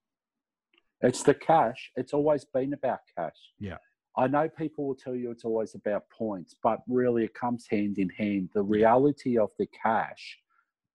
[1.01, 1.91] It's the cash.
[1.95, 3.37] It's always been about cash.
[3.59, 3.77] Yeah.
[4.17, 7.99] I know people will tell you it's always about points, but really it comes hand
[7.99, 8.49] in hand.
[8.53, 10.37] The reality of the cash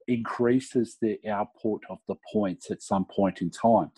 [0.09, 3.90] increases the output of the points at some point in time.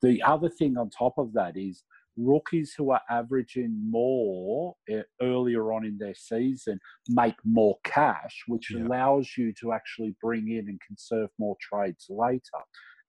[0.00, 1.84] The other thing on top of that is
[2.16, 8.70] rookies who are averaging more eh, earlier on in their season make more cash, which
[8.70, 8.84] Yeah.
[8.84, 12.60] allows you to actually bring in and conserve more trades later.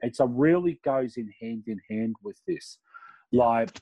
[0.02, 2.80] It's a really goes in hand in hand with this.
[3.32, 3.82] Like,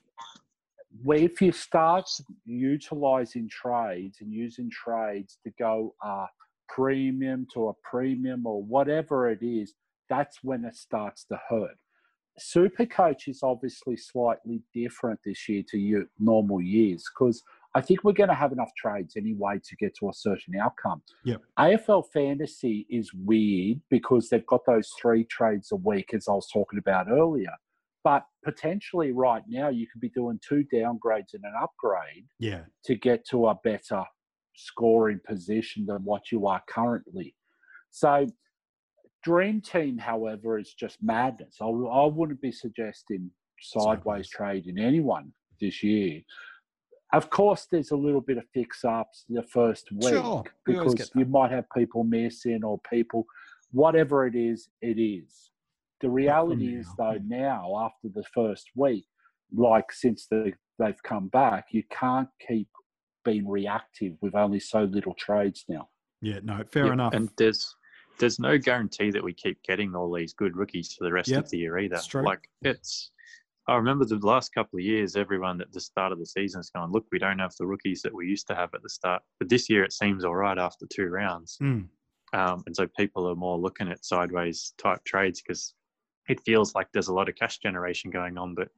[1.03, 2.09] where if you start
[2.45, 6.26] utilizing trades and using trades to go a
[6.76, 9.74] premium to a premium or whatever it is,
[10.09, 11.78] that's when it starts to hurt.
[12.39, 17.43] Super coach is obviously slightly different this year to your normal years because
[17.76, 21.01] I think we're going to have enough trades anyway to get to a certain outcome.
[21.26, 21.41] Yep.
[21.59, 26.49] AFL fantasy is weird because they've got those three trades a week, as I was
[26.51, 27.53] talking about earlier.
[28.03, 32.63] But potentially, right now, you could be doing two downgrades and an upgrade Yeah.
[32.86, 34.03] to get to a better
[34.62, 37.36] scoring position than what you are currently.
[37.89, 38.28] So,
[39.24, 41.57] Dream Team, however, is just madness.
[41.62, 43.32] I, I wouldn't be suggesting
[43.62, 44.30] sideways Sideways.
[44.30, 46.22] trading anyone this year.
[47.14, 51.12] Of course, there's a little bit of fix ups the first week Sure, we because
[51.14, 53.26] you might have people missing or people,
[53.72, 55.51] whatever it is, it is.
[55.99, 59.05] The reality is, though, now after the first week,
[59.53, 62.70] like since the, they've come back, you can't keep
[63.24, 65.89] being reactive with only so little trades now.
[66.22, 66.39] Yeah.
[66.43, 67.13] No, fair Yep, enough.
[67.13, 67.76] And there's
[68.19, 71.45] there's no guarantee that we keep getting all these good rookies for the rest Yep,
[71.45, 71.95] of the year either.
[71.95, 72.24] it's true.
[72.24, 73.11] Like it's
[73.67, 76.72] I remember the last couple of years, everyone at the start of the season is
[76.76, 79.22] going, look, we don't have the rookies that we used to have at the start.
[79.39, 81.57] But this year it seems all right after two rounds.
[81.61, 81.88] Mm.
[82.34, 85.74] Um, and so people are more looking at sideways type trades because
[86.28, 88.55] it feels like there's a lot of cash generation going on.
[88.55, 88.69] But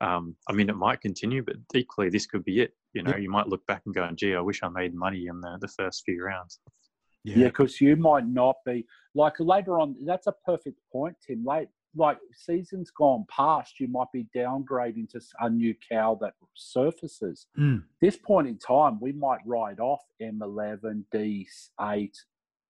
[0.00, 2.72] um, I mean, it might continue, but equally, this could be it.
[2.92, 3.20] You know, Yep.
[3.20, 5.68] you might look back and go, gee, I wish I made money in the, the
[5.68, 6.60] first few rounds.
[7.24, 7.38] Yeah.
[7.38, 9.96] Yeah, because you might not be like later on.
[10.04, 11.44] That's a perfect point, Tim.
[11.44, 17.46] Late, like seasons gone past, you might be downgrading to a new cow that surfaces.
[17.58, 17.82] Mm.
[18.00, 22.12] This point in time, we might ride off M11, D8,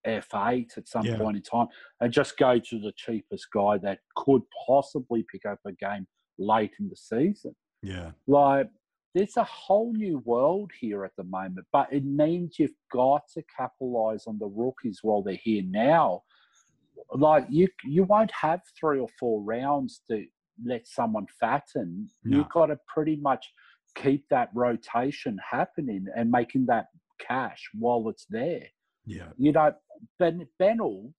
[0.06, 1.18] F8 at some Yeah.
[1.18, 1.66] point in time
[2.00, 6.06] and just go to the cheapest guy that could possibly pick up a game
[6.39, 7.55] late in the season.
[7.82, 8.12] Yeah.
[8.26, 8.68] Like,
[9.14, 13.43] there's a whole new world here at the moment, but it means you've got to
[13.57, 16.22] capitalize on the rookies while they're here now.
[17.12, 20.24] Like, you you won't have three or four rounds to
[20.64, 22.09] let someone fatten.
[22.24, 22.39] No.
[22.39, 23.47] You've got to pretty much
[23.95, 26.87] keep that rotation happening and making that
[27.18, 28.66] cash while it's there.
[29.07, 29.28] Yeah.
[29.39, 29.72] You know,
[30.18, 31.12] Ben Bennell,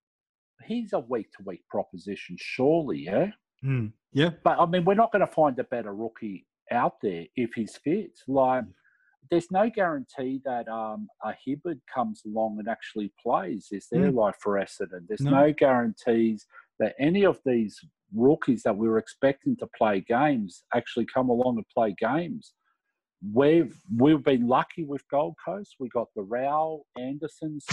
[0.65, 3.31] he's a week to week proposition, surely, yeah.
[3.63, 3.91] Mm.
[4.13, 4.31] Yeah.
[4.43, 7.77] But I mean, we're not going to find a better rookie out there if he's
[7.77, 8.19] fit.
[8.27, 8.65] Like,
[9.29, 13.67] there's no guarantee that um, a Hibbard comes along and actually plays.
[13.71, 15.07] Is there, like for Essendon?
[15.07, 15.31] There's No.
[15.31, 15.53] no.
[15.53, 16.45] guarantees
[16.79, 17.79] that any of these
[18.15, 22.53] rookies that we were expecting to play games actually come along and play games.
[23.33, 25.75] We've we've been lucky with Gold Coast.
[25.79, 27.65] We got the Rowell Andersons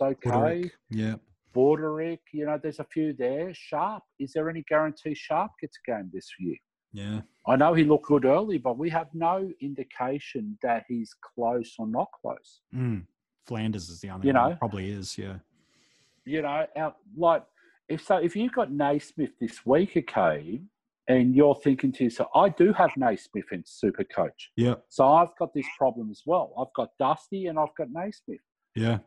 [0.00, 0.70] okay.
[0.90, 1.14] Yeah.
[1.56, 3.52] Budarick, you know, there's a few there.
[3.54, 6.56] Sharp, is there any guarantee Sharp gets a game this year?
[6.92, 7.20] Yeah.
[7.46, 11.86] I know he looked good early, but we have no indication that he's close or
[11.86, 12.60] not close.
[12.74, 13.04] Mm.
[13.46, 14.56] Flanders is the only You one.
[14.58, 15.16] Probably is.
[15.16, 15.36] Yeah.
[16.24, 17.44] You know, out, like
[17.88, 20.60] if so, if you've got Naismith this week, okay,
[21.08, 24.74] and you're thinking to yourself, I do have Naismith in Super Coach, Yeah.
[24.88, 26.52] so I've got this problem as well.
[26.58, 28.40] I've got Dusty and I've got Naismith.
[28.74, 28.98] Yeah.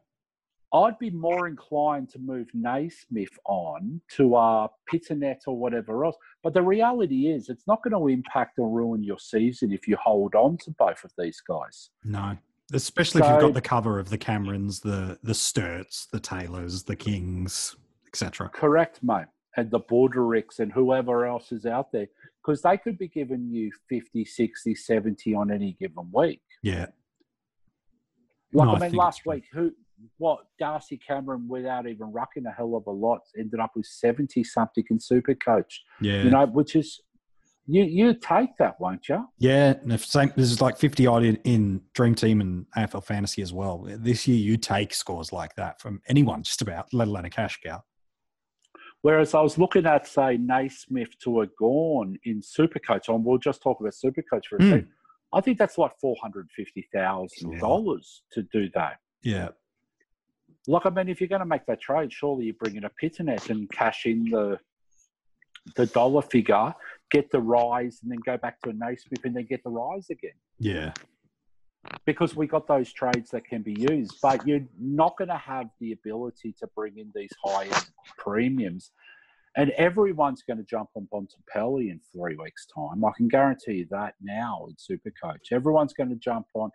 [0.74, 6.16] I'd be more inclined to move Naismith on to uh, Pittonet or whatever else.
[6.44, 9.98] But the reality is, it's not going to impact or ruin your season if you
[9.98, 11.90] hold on to both of these guys.
[12.04, 12.38] No.
[12.72, 16.96] Especially if you've got the cover of the Camerons, the the Sturts, the Taylors, the
[16.96, 17.76] Kings,
[18.08, 18.48] etc.
[18.50, 19.26] Correct, mate.
[19.58, 22.06] And the Budaricks and whoever else is out there,
[22.46, 26.44] because they could be giving you 50, 60, 70 on any given week.
[26.62, 26.86] Yeah.
[28.54, 29.72] Like, No, I I mean, think last week, who,
[30.18, 34.44] what, Darcy Cameron, without even rucking a hell of a lot, ended up with 70
[34.44, 36.24] something in Super Coach, Yeah.
[36.24, 37.02] you know, which is,
[37.66, 39.26] you, you take that, won't you?
[39.38, 43.42] Yeah, and if same, there's like 50 odd in, in Dream Team and AFL Fantasy
[43.42, 43.86] as well.
[43.88, 47.60] This year, you take scores like that from anyone, just about, let alone a cash
[47.64, 47.84] cow.
[49.02, 53.38] Whereas I was looking at, say, Naismith to a Gawn in Super Coach, and we'll
[53.38, 54.70] just talk about Super Coach for a Hmm.
[54.72, 54.88] second.
[55.32, 58.98] I think that's like four hundred fifty thousand dollars to do that.
[59.22, 59.50] Yeah,
[60.68, 62.92] Like, I mean, if you're going to make that trade, surely you bring in a
[63.02, 64.60] Pittonet and cash in the
[65.76, 66.74] the dollar figure,
[67.12, 70.08] get the rise, and then go back to a Naismith and then get the rise
[70.10, 70.32] again.
[70.58, 70.94] yeah,
[72.06, 75.68] Because we got those trades that can be used, but you're not going to have
[75.80, 78.92] the ability to bring in these high end premiums.
[79.58, 83.04] And everyone's going to jump on Bontempelli in three weeks' time.
[83.04, 85.52] I can guarantee you that now in Supercoach.
[85.52, 86.70] Everyone's going to jump on.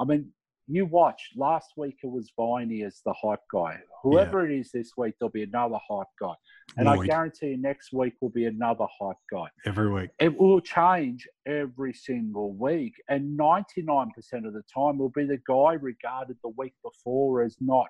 [0.00, 0.32] I mean,
[0.66, 1.30] you watch.
[1.36, 3.78] last week it was Viney as the hype guy.
[4.02, 6.34] Whoever it is this week, there'll be another hype guy.
[6.76, 9.46] And I guarantee you next week will be another hype guy.
[9.66, 10.10] every week.
[10.18, 12.94] It will change every single week.
[13.08, 14.08] And 99%
[14.46, 17.88] of the time will be the guy regarded the week before as not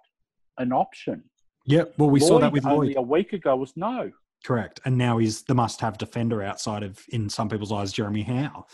[0.59, 1.23] an option.
[1.67, 4.11] Yeah, well, we saw that with only a week ago was no.
[4.45, 4.79] Correct.
[4.85, 8.67] And now he's the must have defender outside of, in some people's eyes, Jeremy Howe.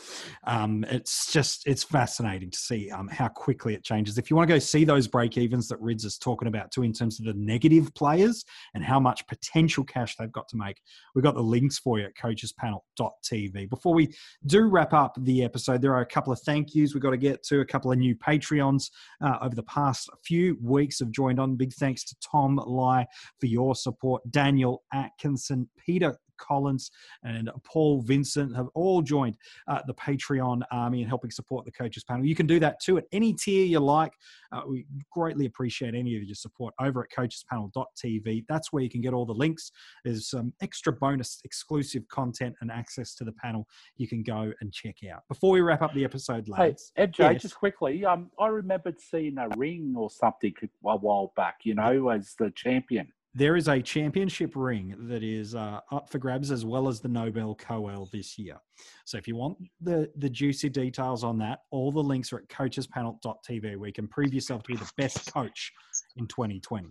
[0.44, 4.18] Um, it's just, it's fascinating to see um, how quickly it changes.
[4.18, 6.82] If you want to go see those break evens that Rids is talking about too,
[6.82, 8.44] in terms of the negative players
[8.74, 10.80] and how much potential cash they've got to make,
[11.14, 13.70] we've got the links for you at coachespanel.tv.
[13.70, 14.12] Before we
[14.46, 17.16] do wrap up the episode, there are a couple of thank yous we've got to
[17.16, 18.90] get to, a couple of new Patreons
[19.24, 21.54] uh, over the past few weeks have joined on.
[21.54, 23.06] Big thanks to Tom Lai
[23.38, 24.28] for your support.
[24.32, 26.90] Daniel Atkinson, Peter Collins,
[27.22, 29.36] and Paul Vincent have all joined
[29.68, 32.24] uh, the Patreon army and helping support the coaches panel.
[32.24, 34.12] You can do that too at any tier you like.
[34.50, 38.44] Uh, we greatly appreciate any of your support over at coachespanel.tv.
[38.48, 39.70] That's where you can get all the links.
[40.04, 44.72] There's some extra bonus exclusive content and access to the panel you can go and
[44.72, 45.22] check out.
[45.28, 46.92] Before we wrap up the episode, Hey, lads.
[46.98, 47.42] MJ, Yes.
[47.42, 52.08] just quickly, um, I remembered seeing a ring or something a while back, you know,
[52.08, 53.12] as the champion.
[53.33, 57.09] There is a championship ring that is uh, up for grabs as well as the
[57.09, 58.57] Nobel Coel this year.
[59.05, 62.49] So if you want the, the juicy details on that, all the links are at
[62.49, 65.72] coachespanel.tv where you can prove yourself to be the best coach
[66.16, 66.89] in 2020.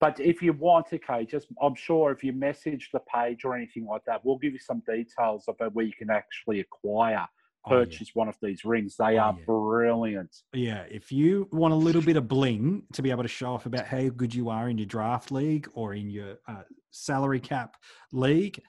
[0.00, 3.54] But if you want, to okay, just I'm sure if you message the page or
[3.54, 7.26] anything like that, we'll give you some details about where you can actually acquire,
[7.68, 7.84] Oh, yeah.
[7.84, 8.96] purchase one of these rings.
[8.96, 9.44] They Oh, are yeah.
[9.44, 10.36] brilliant.
[10.52, 13.66] Yeah, if you want a little bit of bling to be able to show off
[13.66, 17.76] about how good you are in your draft league or in your uh, salary cap
[18.12, 18.60] league,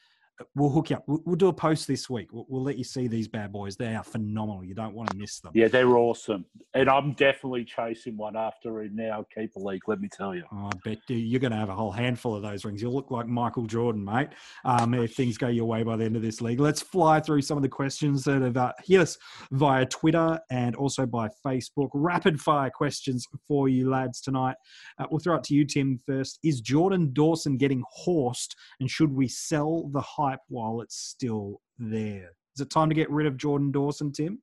[0.55, 1.03] we'll hook you up.
[1.07, 2.31] We'll, we'll do a post this week.
[2.31, 3.75] We'll, we'll, let you see these bad boys.
[3.75, 4.63] They are phenomenal.
[4.63, 5.51] You don't want to miss them.
[5.55, 6.45] Yeah, they're awesome.
[6.73, 10.43] And I'm definitely chasing one after in our keeper league, let me tell you.
[10.51, 12.81] Oh, I bet you're going to have a whole handful of those rings.
[12.81, 14.29] You'll look like Michael Jordan, mate,
[14.65, 16.59] um, if things go your way by the end of this league.
[16.59, 19.17] Let's fly through some of the questions that have uh, hit us
[19.51, 21.89] via Twitter and also by Facebook.
[21.93, 24.55] Rapid fire questions for you lads tonight.
[24.99, 26.39] Uh, we'll throw it to you, Tim, first.
[26.43, 32.31] Is Jordan Dawson getting horsed and should we sell the hype while it's still there?
[32.55, 34.41] Is it time to get rid of Jordan Dawson, Tim?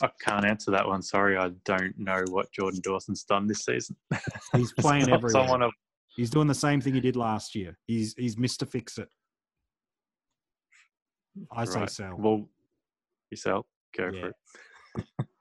[0.00, 1.02] I can't answer that one.
[1.02, 3.96] Sorry, I don't know what Jordan Dawson's done this season.
[4.56, 5.70] He's playing everywhere.
[6.16, 7.78] He's doing the same thing he did last year.
[7.86, 8.68] He's he's Mr.
[8.68, 9.08] Fix It.
[11.50, 11.68] I right.
[11.68, 12.16] say sell.
[12.18, 12.48] Well,
[13.30, 13.66] you sell.
[13.96, 14.20] Go yeah.
[14.20, 15.26] for it.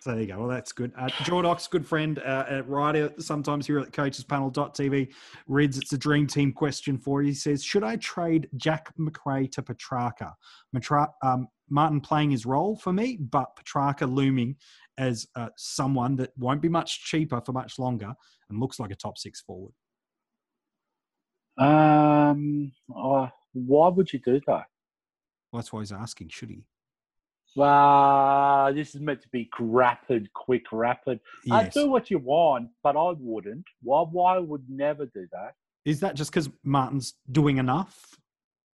[0.00, 0.38] So there you go.
[0.40, 0.92] Well, that's good.
[0.96, 5.12] Uh, Jordox, good friend, uh, writer sometimes here at coachespanel.tv,
[5.46, 7.28] reads it's a dream team question for you.
[7.28, 10.34] He says, Should I trade Jack Macrae to Petrarca?
[10.76, 14.56] Matra- um, Martin playing his role for me, but Petrarca looming
[14.98, 18.12] as uh, someone that won't be much cheaper for much longer
[18.50, 19.72] and looks like a top six forward.
[21.56, 24.66] Um, oh, why would you do that?
[25.50, 26.28] Well, that's why he's asking.
[26.28, 26.64] Should he?
[27.56, 31.20] Well, this is meant to be rapid, quick, rapid.
[31.44, 31.66] Yes.
[31.66, 33.66] I do what you want, but I wouldn't.
[33.82, 34.02] Why?
[34.02, 35.54] Why would never do that?
[35.84, 38.16] Is that just because Martin's doing enough?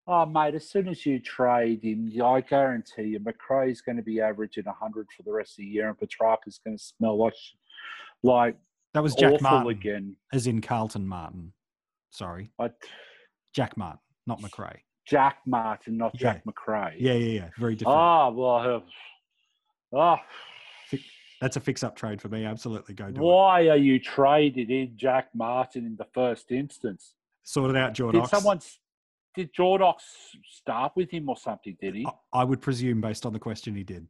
[0.07, 4.21] Oh, mate, as soon as you trade him, I guarantee you, Macrae's going to be
[4.21, 7.35] averaging 100 for the rest of the year, and Petrarca's going to smell like,
[8.23, 8.57] like
[8.95, 11.53] that was Jack Martin again, as in Carlton Martin.
[12.11, 12.77] Sorry, but
[13.55, 14.83] Jack Martin, not Macrae.
[15.11, 16.21] Jack Martin, not yeah.
[16.21, 16.95] Jack Macrae.
[16.99, 17.49] Yeah, yeah, yeah.
[17.59, 17.99] Very different.
[17.99, 18.83] Oh, well,
[19.93, 20.17] oh.
[21.41, 22.45] That's a fix-up trade for me.
[22.45, 23.69] Absolutely, go do Why it.
[23.71, 27.15] are you traded in Jack Martin in the first instance?
[27.43, 28.13] Sort it out, Jordox.
[28.13, 28.61] Did someone?
[29.35, 29.95] Did Jordox
[30.49, 31.77] start with him or something?
[31.81, 32.07] Did he?
[32.33, 34.07] I would presume, based on the question, he did.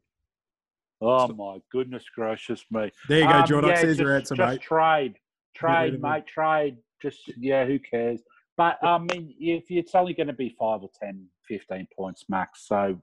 [1.01, 2.91] Oh so, my goodness gracious me!
[3.09, 3.69] There you go, um, Jordox.
[3.69, 4.61] Yeah, Here's just, your answer, just mate.
[4.61, 5.19] Trade,
[5.55, 6.27] trade, mate.
[6.27, 6.77] Trade.
[7.01, 8.21] Just yeah, who cares?
[8.61, 12.67] But I mean, if it's only going to be five or 10, 15 points max,
[12.69, 13.01] so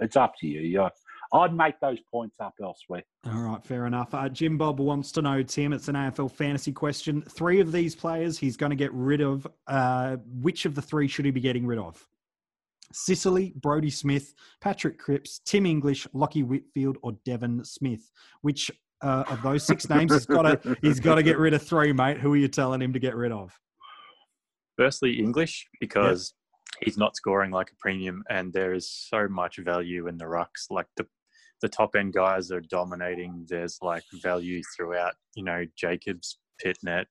[0.00, 0.60] it's up to you.
[0.60, 0.90] Yeah.
[1.32, 3.02] I'd make those points up elsewhere.
[3.26, 4.14] All right, fair enough.
[4.14, 7.22] Uh, Jim Bob wants to know, Tim, it's an AFL fantasy question.
[7.22, 9.48] Three of these players he's going to get rid of.
[9.66, 12.06] Uh, which of the three should he be getting rid of?
[12.92, 18.12] Sicily, Brodie Smith, Patrick Cripps, Tim English, Lachie Whitfield, or Devon Smith.
[18.42, 18.70] Which
[19.02, 21.92] uh, of those six names he's got to he's got to get rid of three,
[21.92, 22.18] mate.
[22.18, 23.58] Who are you telling him to get rid of?
[24.80, 26.32] Firstly, English because
[26.80, 26.86] yep.
[26.86, 30.70] he's not scoring like a premium, and there is so much value in the rucks.
[30.70, 31.06] Like the
[31.60, 33.44] the top end guys are dominating.
[33.46, 35.12] There's like value throughout.
[35.34, 37.04] You know, Jacobs, Pittonet,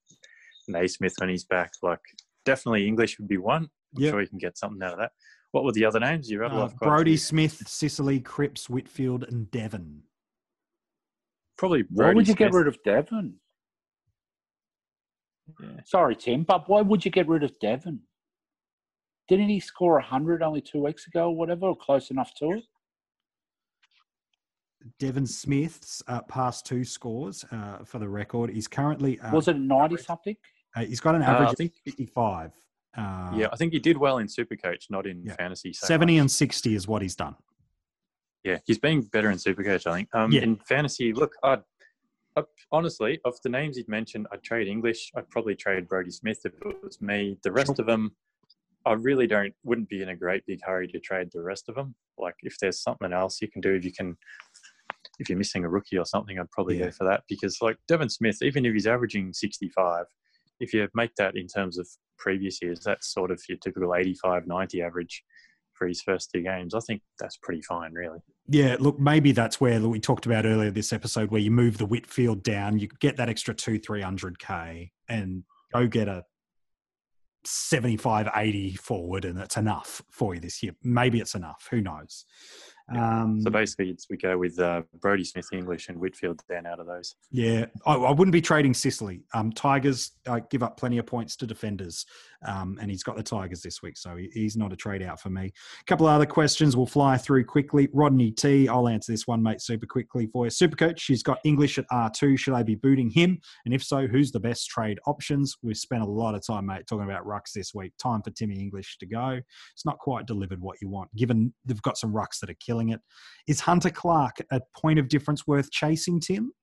[0.67, 1.69] Naismith when he's back.
[1.83, 1.99] Like
[2.43, 3.69] definitely English would be one.
[3.95, 4.13] I'm yep.
[4.13, 5.11] sure you can get something out of that.
[5.51, 6.51] What were the other names you read?
[6.51, 10.01] Uh, Brodie Smith, Sicily, Cripps, Whitfield, and Devon.
[11.55, 11.83] Probably.
[11.83, 12.51] Brodie Why would you Smith.
[12.51, 13.35] get rid of Devon?
[15.61, 15.81] Yeah.
[15.85, 18.01] Sorry, Tim, but why would you get rid of Devon?
[19.27, 22.63] Didn't he score 100 only two weeks ago or whatever, or close enough to it?
[24.97, 28.49] Devon Smith's uh, past two scores uh, for the record.
[28.49, 29.19] He's currently.
[29.19, 30.35] Uh, Was it 90 something?
[30.75, 32.51] Uh, he's got an uh, I think, of 55.
[32.97, 35.35] Uh, yeah, I think he did well in Supercoach, not in yeah.
[35.35, 35.73] fantasy.
[35.73, 36.21] So 70 much.
[36.21, 37.35] and 60 is what he's done.
[38.43, 40.09] Yeah, he's been better in Supercoach, I think.
[40.13, 40.41] Um, yeah.
[40.41, 41.61] In fantasy, look, I'd
[42.71, 45.11] honestly, of the names you'd mentioned, I'd trade English.
[45.15, 47.37] I'd probably trade Brodie Smith if it was me.
[47.43, 48.15] The rest of them,
[48.85, 51.75] I really don't wouldn't be in a great big hurry to trade the rest of
[51.75, 51.95] them.
[52.17, 54.17] Like if there's something else you can do, if you can,
[55.19, 56.85] if you're missing a rookie or something, I'd probably yeah.
[56.85, 60.05] go for that because like Devon Smith, even if he's averaging 65,
[60.59, 61.87] if you make that in terms of
[62.17, 65.23] previous years, that's sort of your typical 85, 90 average
[65.73, 66.75] for his first two games.
[66.75, 68.19] I think that's pretty fine, really.
[68.51, 71.85] Yeah, look, maybe that's where we talked about earlier this episode, where you move the
[71.85, 76.23] Whitfield down, you get that extra two, three hundred k, and go get a
[77.45, 80.73] 75, 80 forward, and that's enough for you this year.
[80.83, 81.67] Maybe it's enough.
[81.71, 82.25] Who knows?
[82.95, 86.87] Um, so basically, we go with uh, Brodie Smith, English, and Whitfield then out of
[86.87, 87.15] those.
[87.31, 89.21] Yeah, I, I wouldn't be trading Sicily.
[89.33, 92.05] Um, Tigers uh, give up plenty of points to defenders,
[92.45, 95.19] um, and he's got the Tigers this week, so he, he's not a trade out
[95.19, 95.51] for me.
[95.81, 97.89] A couple of other questions we'll fly through quickly.
[97.93, 100.49] Rodney T, I'll answer this one, mate, super quickly for you.
[100.49, 102.39] Super coach, he's got English at R2.
[102.39, 103.39] Should I be booting him?
[103.65, 105.55] And if so, who's the best trade options?
[105.61, 107.93] We've spent a lot of time, mate, talking about rucks this week.
[108.01, 109.39] Time for Timmy English to go.
[109.73, 112.78] It's not quite delivered what you want, given they've got some rucks that are killing
[112.79, 113.01] killing it.
[113.47, 116.53] Is Hunter Clark a point of difference worth chasing, Tim?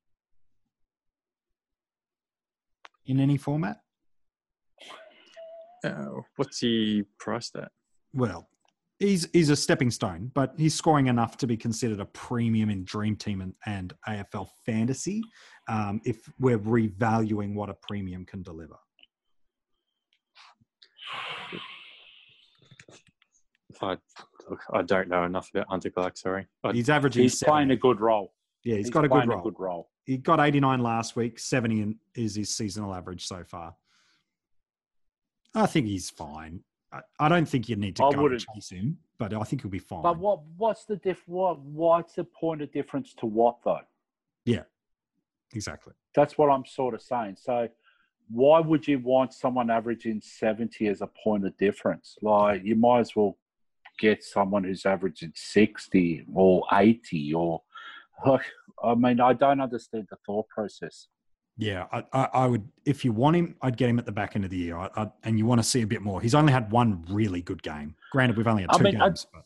[3.06, 3.78] In any format?
[5.84, 6.06] Uh,
[6.36, 7.70] what's he priced at?
[8.12, 8.48] Well,
[8.98, 12.84] he's he's a stepping stone, but he's scoring enough to be considered a premium in
[12.84, 15.22] Dream Team and, and AFL fantasy.
[15.68, 18.76] Um, if we're revaluing what a premium can deliver.
[23.82, 23.98] I
[24.72, 26.16] I don't know enough about Hunter Clark.
[26.16, 27.22] Sorry, I, He's averaging.
[27.22, 27.52] He's seven.
[27.52, 28.32] playing a good role.
[28.64, 29.40] Yeah, he's He's got a good role.
[29.40, 29.90] a good role.
[30.04, 31.38] He got 89 last week.
[31.38, 33.74] 70 is his seasonal average so far.
[35.54, 36.60] I think he's fine.
[36.92, 39.62] I, I don't think you need to I go and chase him, but I think
[39.62, 40.02] he'll be fine.
[40.02, 41.22] But what what's the diff?
[41.26, 43.80] What what's the point of difference to what though?
[44.44, 44.62] Yeah,
[45.54, 45.94] exactly.
[46.14, 47.36] That's what I'm sort of saying.
[47.40, 47.68] So
[48.28, 52.16] why would you want someone averaging 70 as a point of difference?
[52.22, 53.38] Like you might as well
[53.98, 57.62] get someone who's averaging 60 or 80 or
[58.26, 58.42] like
[58.82, 61.08] I mean I don't understand the thought process.
[61.58, 62.68] Yeah, I, I, I would.
[62.84, 64.76] If you want him, I'd get him at the back end of the year.
[64.76, 66.20] I, I, and you want to see a bit more.
[66.20, 67.94] He's only had one really good game.
[68.12, 69.26] Granted, we've only had two mean, I- games.
[69.32, 69.44] but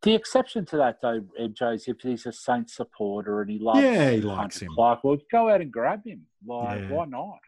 [0.00, 3.80] The exception to that though, MJ, is if he's a Saints supporter and he loves
[3.82, 4.70] Yeah, he likes him.
[4.74, 6.22] Clark, well go out and grab him.
[6.46, 6.88] Like Yeah.
[6.88, 7.40] why not?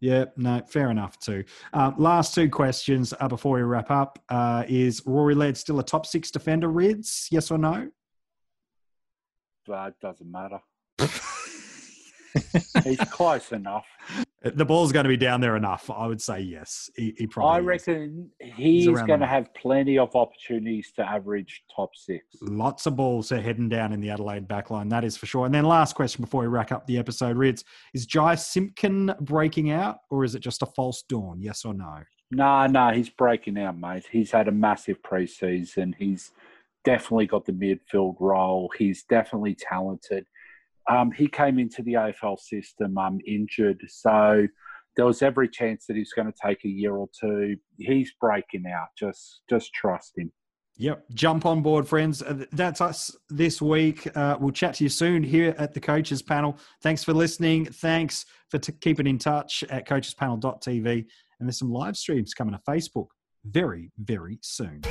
[0.00, 1.44] Yeah, no, fair enough too.
[1.72, 5.84] Um, last two questions uh, before we wrap up uh, is Rory Laird still a
[5.84, 6.68] top six defender?
[6.68, 7.90] Rids, yes or no?
[9.68, 10.60] It doesn't matter.
[12.84, 13.86] He's close enough.
[14.42, 15.90] The ball's going to be down there enough.
[15.90, 16.88] I would say yes.
[16.96, 17.56] He, he probably.
[17.56, 17.66] I is.
[17.66, 22.24] reckon he's going to have plenty of opportunities to average top six.
[22.40, 25.44] Lots of balls are heading down in the Adelaide backline, that is for sure.
[25.44, 29.72] And then last question before we wrap up the episode, Rids, is Jy Simpkin breaking
[29.72, 31.42] out or is it just a false dawn?
[31.42, 31.98] Yes or no?
[32.30, 34.06] No, no, he's breaking out, mate.
[34.10, 35.94] He's had a massive preseason.
[35.98, 36.32] He's
[36.84, 38.72] definitely got the midfield role.
[38.78, 40.26] He's definitely talented.
[40.88, 44.46] Um, he came into the AFL system um, injured, so
[44.96, 47.56] there was every chance that he's going to take a year or two.
[47.78, 48.88] He's breaking out.
[48.98, 50.32] Just, just trust him.
[50.76, 51.04] Yep.
[51.12, 52.22] Jump on board, friends.
[52.22, 54.08] Uh, That's us this week.
[54.16, 56.56] Uh, we'll chat to you soon here at the Coaches Panel.
[56.82, 57.66] Thanks for listening.
[57.66, 61.06] Thanks for t- keeping in touch at coachespanel.tv.
[61.38, 63.08] And there's some live streams coming to Facebook
[63.44, 64.82] very, very soon.